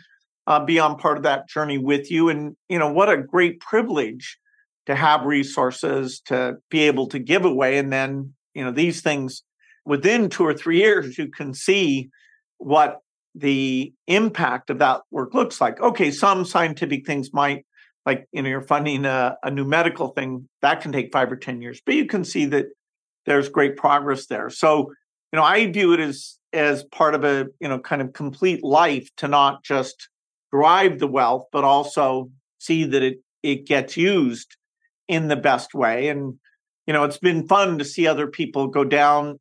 uh, 0.46 0.64
be 0.64 0.78
on 0.78 0.98
part 0.98 1.16
of 1.16 1.22
that 1.24 1.48
journey 1.48 1.78
with 1.78 2.10
you. 2.10 2.28
And, 2.28 2.56
you 2.68 2.78
know, 2.78 2.92
what 2.92 3.10
a 3.10 3.16
great 3.16 3.60
privilege 3.60 4.38
to 4.86 4.94
have 4.94 5.24
resources 5.24 6.20
to 6.26 6.56
be 6.70 6.82
able 6.82 7.06
to 7.08 7.18
give 7.18 7.44
away. 7.44 7.78
And 7.78 7.92
then, 7.92 8.34
you 8.54 8.64
know, 8.64 8.70
these 8.70 9.00
things 9.00 9.42
within 9.84 10.28
two 10.28 10.44
or 10.44 10.54
three 10.54 10.78
years, 10.78 11.16
you 11.18 11.28
can 11.28 11.54
see 11.54 12.10
what 12.58 13.00
the 13.34 13.92
impact 14.06 14.70
of 14.70 14.78
that 14.78 15.02
work 15.10 15.34
looks 15.34 15.60
like. 15.60 15.80
Okay, 15.80 16.10
some 16.10 16.44
scientific 16.44 17.06
things 17.06 17.32
might, 17.32 17.66
like, 18.06 18.28
you 18.32 18.42
know, 18.42 18.48
you're 18.48 18.62
funding 18.62 19.04
a, 19.04 19.36
a 19.42 19.50
new 19.50 19.64
medical 19.64 20.08
thing, 20.08 20.48
that 20.62 20.80
can 20.80 20.92
take 20.92 21.12
five 21.12 21.32
or 21.32 21.36
10 21.36 21.60
years, 21.60 21.80
but 21.84 21.94
you 21.94 22.06
can 22.06 22.24
see 22.24 22.44
that 22.46 22.66
there's 23.26 23.48
great 23.48 23.76
progress 23.76 24.26
there. 24.26 24.50
So, 24.50 24.92
you 25.32 25.38
know, 25.38 25.42
I 25.42 25.66
view 25.70 25.92
it 25.92 26.00
as 26.00 26.38
as 26.52 26.84
part 26.84 27.16
of 27.16 27.24
a, 27.24 27.46
you 27.58 27.68
know, 27.68 27.80
kind 27.80 28.00
of 28.00 28.12
complete 28.12 28.62
life 28.62 29.08
to 29.16 29.26
not 29.26 29.64
just 29.64 30.08
drive 30.52 31.00
the 31.00 31.08
wealth, 31.08 31.46
but 31.50 31.64
also 31.64 32.30
see 32.60 32.84
that 32.84 33.02
it 33.02 33.18
it 33.42 33.66
gets 33.66 33.96
used 33.96 34.56
in 35.08 35.28
the 35.28 35.36
best 35.36 35.74
way. 35.74 36.08
And 36.08 36.38
you 36.86 36.92
know, 36.92 37.04
it's 37.04 37.18
been 37.18 37.46
fun 37.46 37.78
to 37.78 37.84
see 37.84 38.06
other 38.06 38.26
people 38.26 38.66
go 38.66 38.84
down 38.84 39.40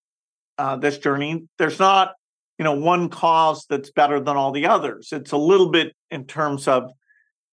uh, 0.58 0.78
this 0.78 0.98
journey. 0.98 1.48
There's 1.58 1.80
not 1.80 2.14
you 2.58 2.64
know 2.64 2.74
one 2.74 3.10
cause 3.10 3.66
that's 3.70 3.92
better 3.92 4.20
than 4.20 4.38
all 4.38 4.52
the 4.52 4.66
others. 4.66 5.10
It's 5.12 5.32
a 5.32 5.38
little 5.38 5.70
bit 5.70 5.94
in 6.12 6.26
terms 6.26 6.68
of 6.68 6.92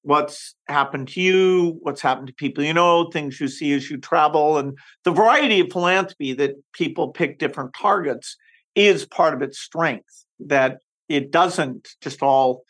what's 0.03 0.55
happened 0.69 1.09
to 1.09 1.21
you, 1.21 1.79
what's 1.83 2.01
happened 2.01 2.29
to 2.29 2.35
people 2.35 2.65
you 2.65 2.73
know, 2.73 3.11
things 3.11 3.41
you 3.41 3.49
see 3.49 3.73
as 3.73 3.91
you 3.91 3.99
travel, 3.99 4.59
and 4.59 4.79
the 5.05 5.11
variety 5.11 5.61
of 5.61 5.73
philanthropy 5.73 6.33
that 6.35 6.53
people 6.73 7.09
pick 7.09 7.39
different 7.39 7.75
targets 7.75 8.37
is 8.75 9.07
part 9.07 9.35
of 9.35 9.43
its 9.43 9.59
strength. 9.59 10.25
That 10.39 10.79
it 11.09 11.31
doesn't 11.31 11.89
just 12.01 12.23
all 12.23 12.63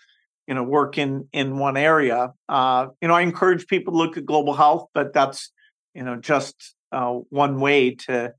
you 0.51 0.57
know 0.57 0.65
work 0.65 0.99
in 0.99 1.29
in 1.33 1.57
one 1.57 1.77
area 1.77 2.33
uh, 2.49 2.89
you 3.01 3.09
know 3.09 3.15
i 3.15 3.23
encourage 3.23 3.67
people 3.69 3.93
to 3.93 3.99
look 3.99 4.17
at 4.19 4.27
global 4.27 4.53
health 4.53 4.89
but 4.93 5.15
that's 5.15 5.53
you 5.95 6.03
know 6.03 6.17
just 6.17 6.75
uh, 6.93 7.13
one 7.31 7.61
way 7.61 7.95
to 7.95 8.35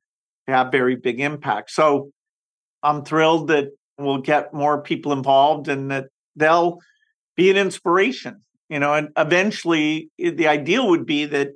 have 0.47 0.71
very 0.71 0.97
big 0.97 1.21
impact. 1.21 1.71
So 1.71 2.11
i'm 2.83 3.05
thrilled 3.05 3.47
that 3.47 3.69
we'll 3.97 4.17
get 4.33 4.53
more 4.53 4.81
people 4.81 5.13
involved 5.13 5.69
and 5.69 5.89
that 5.89 6.07
they'll 6.35 6.79
be 7.37 7.49
an 7.49 7.57
inspiration 7.57 8.43
you 8.69 8.79
know 8.79 8.93
and 8.93 9.09
eventually 9.17 10.09
the 10.17 10.47
ideal 10.47 10.89
would 10.89 11.05
be 11.05 11.25
that 11.25 11.49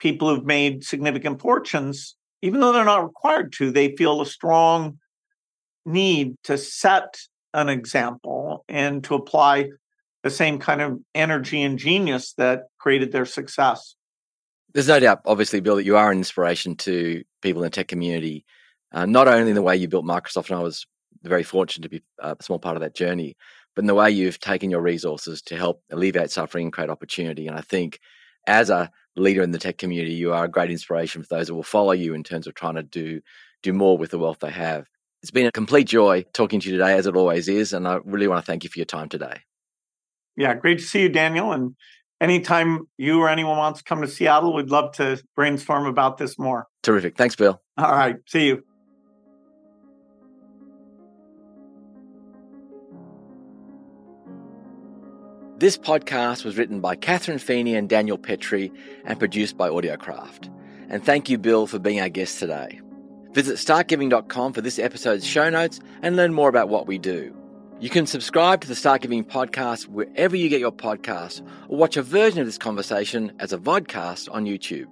people 0.00 0.28
who've 0.34 0.46
made 0.46 0.84
significant 0.84 1.40
fortunes 1.40 2.16
even 2.40 2.60
though 2.60 2.72
they're 2.72 2.84
not 2.84 3.04
required 3.04 3.52
to 3.52 3.70
they 3.70 3.94
feel 3.96 4.22
a 4.22 4.26
strong 4.26 4.98
need 5.84 6.34
to 6.44 6.56
set 6.56 7.18
an 7.52 7.68
example 7.68 8.64
and 8.68 9.04
to 9.04 9.14
apply 9.14 9.68
the 10.22 10.30
same 10.30 10.58
kind 10.58 10.80
of 10.80 10.98
energy 11.14 11.62
and 11.62 11.78
genius 11.78 12.32
that 12.34 12.64
created 12.78 13.12
their 13.12 13.26
success. 13.26 13.94
There's 14.74 14.88
no 14.88 15.00
doubt, 15.00 15.22
obviously, 15.24 15.60
Bill, 15.60 15.76
that 15.76 15.84
you 15.84 15.96
are 15.96 16.10
an 16.10 16.18
inspiration 16.18 16.76
to 16.76 17.22
people 17.40 17.62
in 17.62 17.66
the 17.66 17.70
tech 17.70 17.88
community, 17.88 18.44
uh, 18.92 19.06
not 19.06 19.28
only 19.28 19.50
in 19.50 19.54
the 19.54 19.62
way 19.62 19.76
you 19.76 19.88
built 19.88 20.04
Microsoft, 20.04 20.50
and 20.50 20.58
I 20.58 20.62
was 20.62 20.86
very 21.22 21.42
fortunate 21.42 21.84
to 21.84 21.88
be 21.88 22.02
a 22.18 22.36
small 22.40 22.58
part 22.58 22.76
of 22.76 22.82
that 22.82 22.94
journey, 22.94 23.36
but 23.74 23.82
in 23.82 23.86
the 23.86 23.94
way 23.94 24.10
you've 24.10 24.40
taken 24.40 24.70
your 24.70 24.82
resources 24.82 25.40
to 25.42 25.56
help 25.56 25.82
alleviate 25.90 26.30
suffering 26.30 26.66
and 26.66 26.72
create 26.72 26.90
opportunity. 26.90 27.46
And 27.46 27.56
I 27.56 27.60
think 27.60 28.00
as 28.46 28.70
a 28.70 28.90
leader 29.16 29.42
in 29.42 29.50
the 29.50 29.58
tech 29.58 29.78
community, 29.78 30.14
you 30.14 30.32
are 30.32 30.44
a 30.44 30.50
great 30.50 30.70
inspiration 30.70 31.22
for 31.22 31.36
those 31.36 31.48
who 31.48 31.54
will 31.54 31.62
follow 31.62 31.92
you 31.92 32.14
in 32.14 32.22
terms 32.22 32.46
of 32.46 32.54
trying 32.54 32.74
to 32.74 32.82
do 32.82 33.20
do 33.62 33.72
more 33.72 33.98
with 33.98 34.10
the 34.10 34.18
wealth 34.18 34.38
they 34.38 34.50
have. 34.50 34.86
It's 35.22 35.32
been 35.32 35.46
a 35.46 35.52
complete 35.52 35.88
joy 35.88 36.24
talking 36.32 36.60
to 36.60 36.70
you 36.70 36.76
today, 36.76 36.96
as 36.96 37.06
it 37.06 37.16
always 37.16 37.48
is, 37.48 37.72
and 37.72 37.88
I 37.88 37.98
really 38.04 38.28
want 38.28 38.44
to 38.44 38.46
thank 38.46 38.62
you 38.62 38.70
for 38.70 38.78
your 38.78 38.86
time 38.86 39.08
today. 39.08 39.40
Yeah, 40.38 40.54
great 40.54 40.78
to 40.78 40.84
see 40.84 41.02
you, 41.02 41.08
Daniel. 41.08 41.52
And 41.52 41.74
anytime 42.20 42.88
you 42.96 43.20
or 43.20 43.28
anyone 43.28 43.58
wants 43.58 43.80
to 43.80 43.84
come 43.84 44.02
to 44.02 44.08
Seattle, 44.08 44.54
we'd 44.54 44.70
love 44.70 44.92
to 44.94 45.20
brainstorm 45.34 45.86
about 45.86 46.16
this 46.16 46.38
more. 46.38 46.68
Terrific. 46.82 47.16
Thanks, 47.16 47.34
Bill. 47.34 47.60
All 47.76 47.90
right. 47.90 48.16
See 48.26 48.46
you. 48.46 48.62
This 55.58 55.76
podcast 55.76 56.44
was 56.44 56.56
written 56.56 56.80
by 56.80 56.94
Catherine 56.94 57.40
Feeney 57.40 57.74
and 57.74 57.88
Daniel 57.88 58.16
Petre 58.16 58.70
and 59.04 59.18
produced 59.18 59.56
by 59.56 59.68
Audiocraft. 59.68 60.54
And 60.88 61.04
thank 61.04 61.28
you, 61.28 61.36
Bill, 61.36 61.66
for 61.66 61.80
being 61.80 62.00
our 62.00 62.08
guest 62.08 62.38
today. 62.38 62.80
Visit 63.32 63.56
startgiving.com 63.56 64.52
for 64.52 64.60
this 64.60 64.78
episode's 64.78 65.26
show 65.26 65.50
notes 65.50 65.80
and 66.00 66.14
learn 66.14 66.32
more 66.32 66.48
about 66.48 66.68
what 66.68 66.86
we 66.86 66.96
do. 66.96 67.34
You 67.80 67.90
can 67.90 68.08
subscribe 68.08 68.60
to 68.62 68.66
the 68.68 68.74
Start 68.74 69.02
Giving 69.02 69.24
podcast 69.24 69.86
wherever 69.86 70.34
you 70.34 70.48
get 70.48 70.58
your 70.58 70.72
podcasts 70.72 71.46
or 71.68 71.78
watch 71.78 71.96
a 71.96 72.02
version 72.02 72.40
of 72.40 72.46
this 72.46 72.58
conversation 72.58 73.30
as 73.38 73.52
a 73.52 73.58
vodcast 73.58 74.28
on 74.32 74.46
YouTube. 74.46 74.88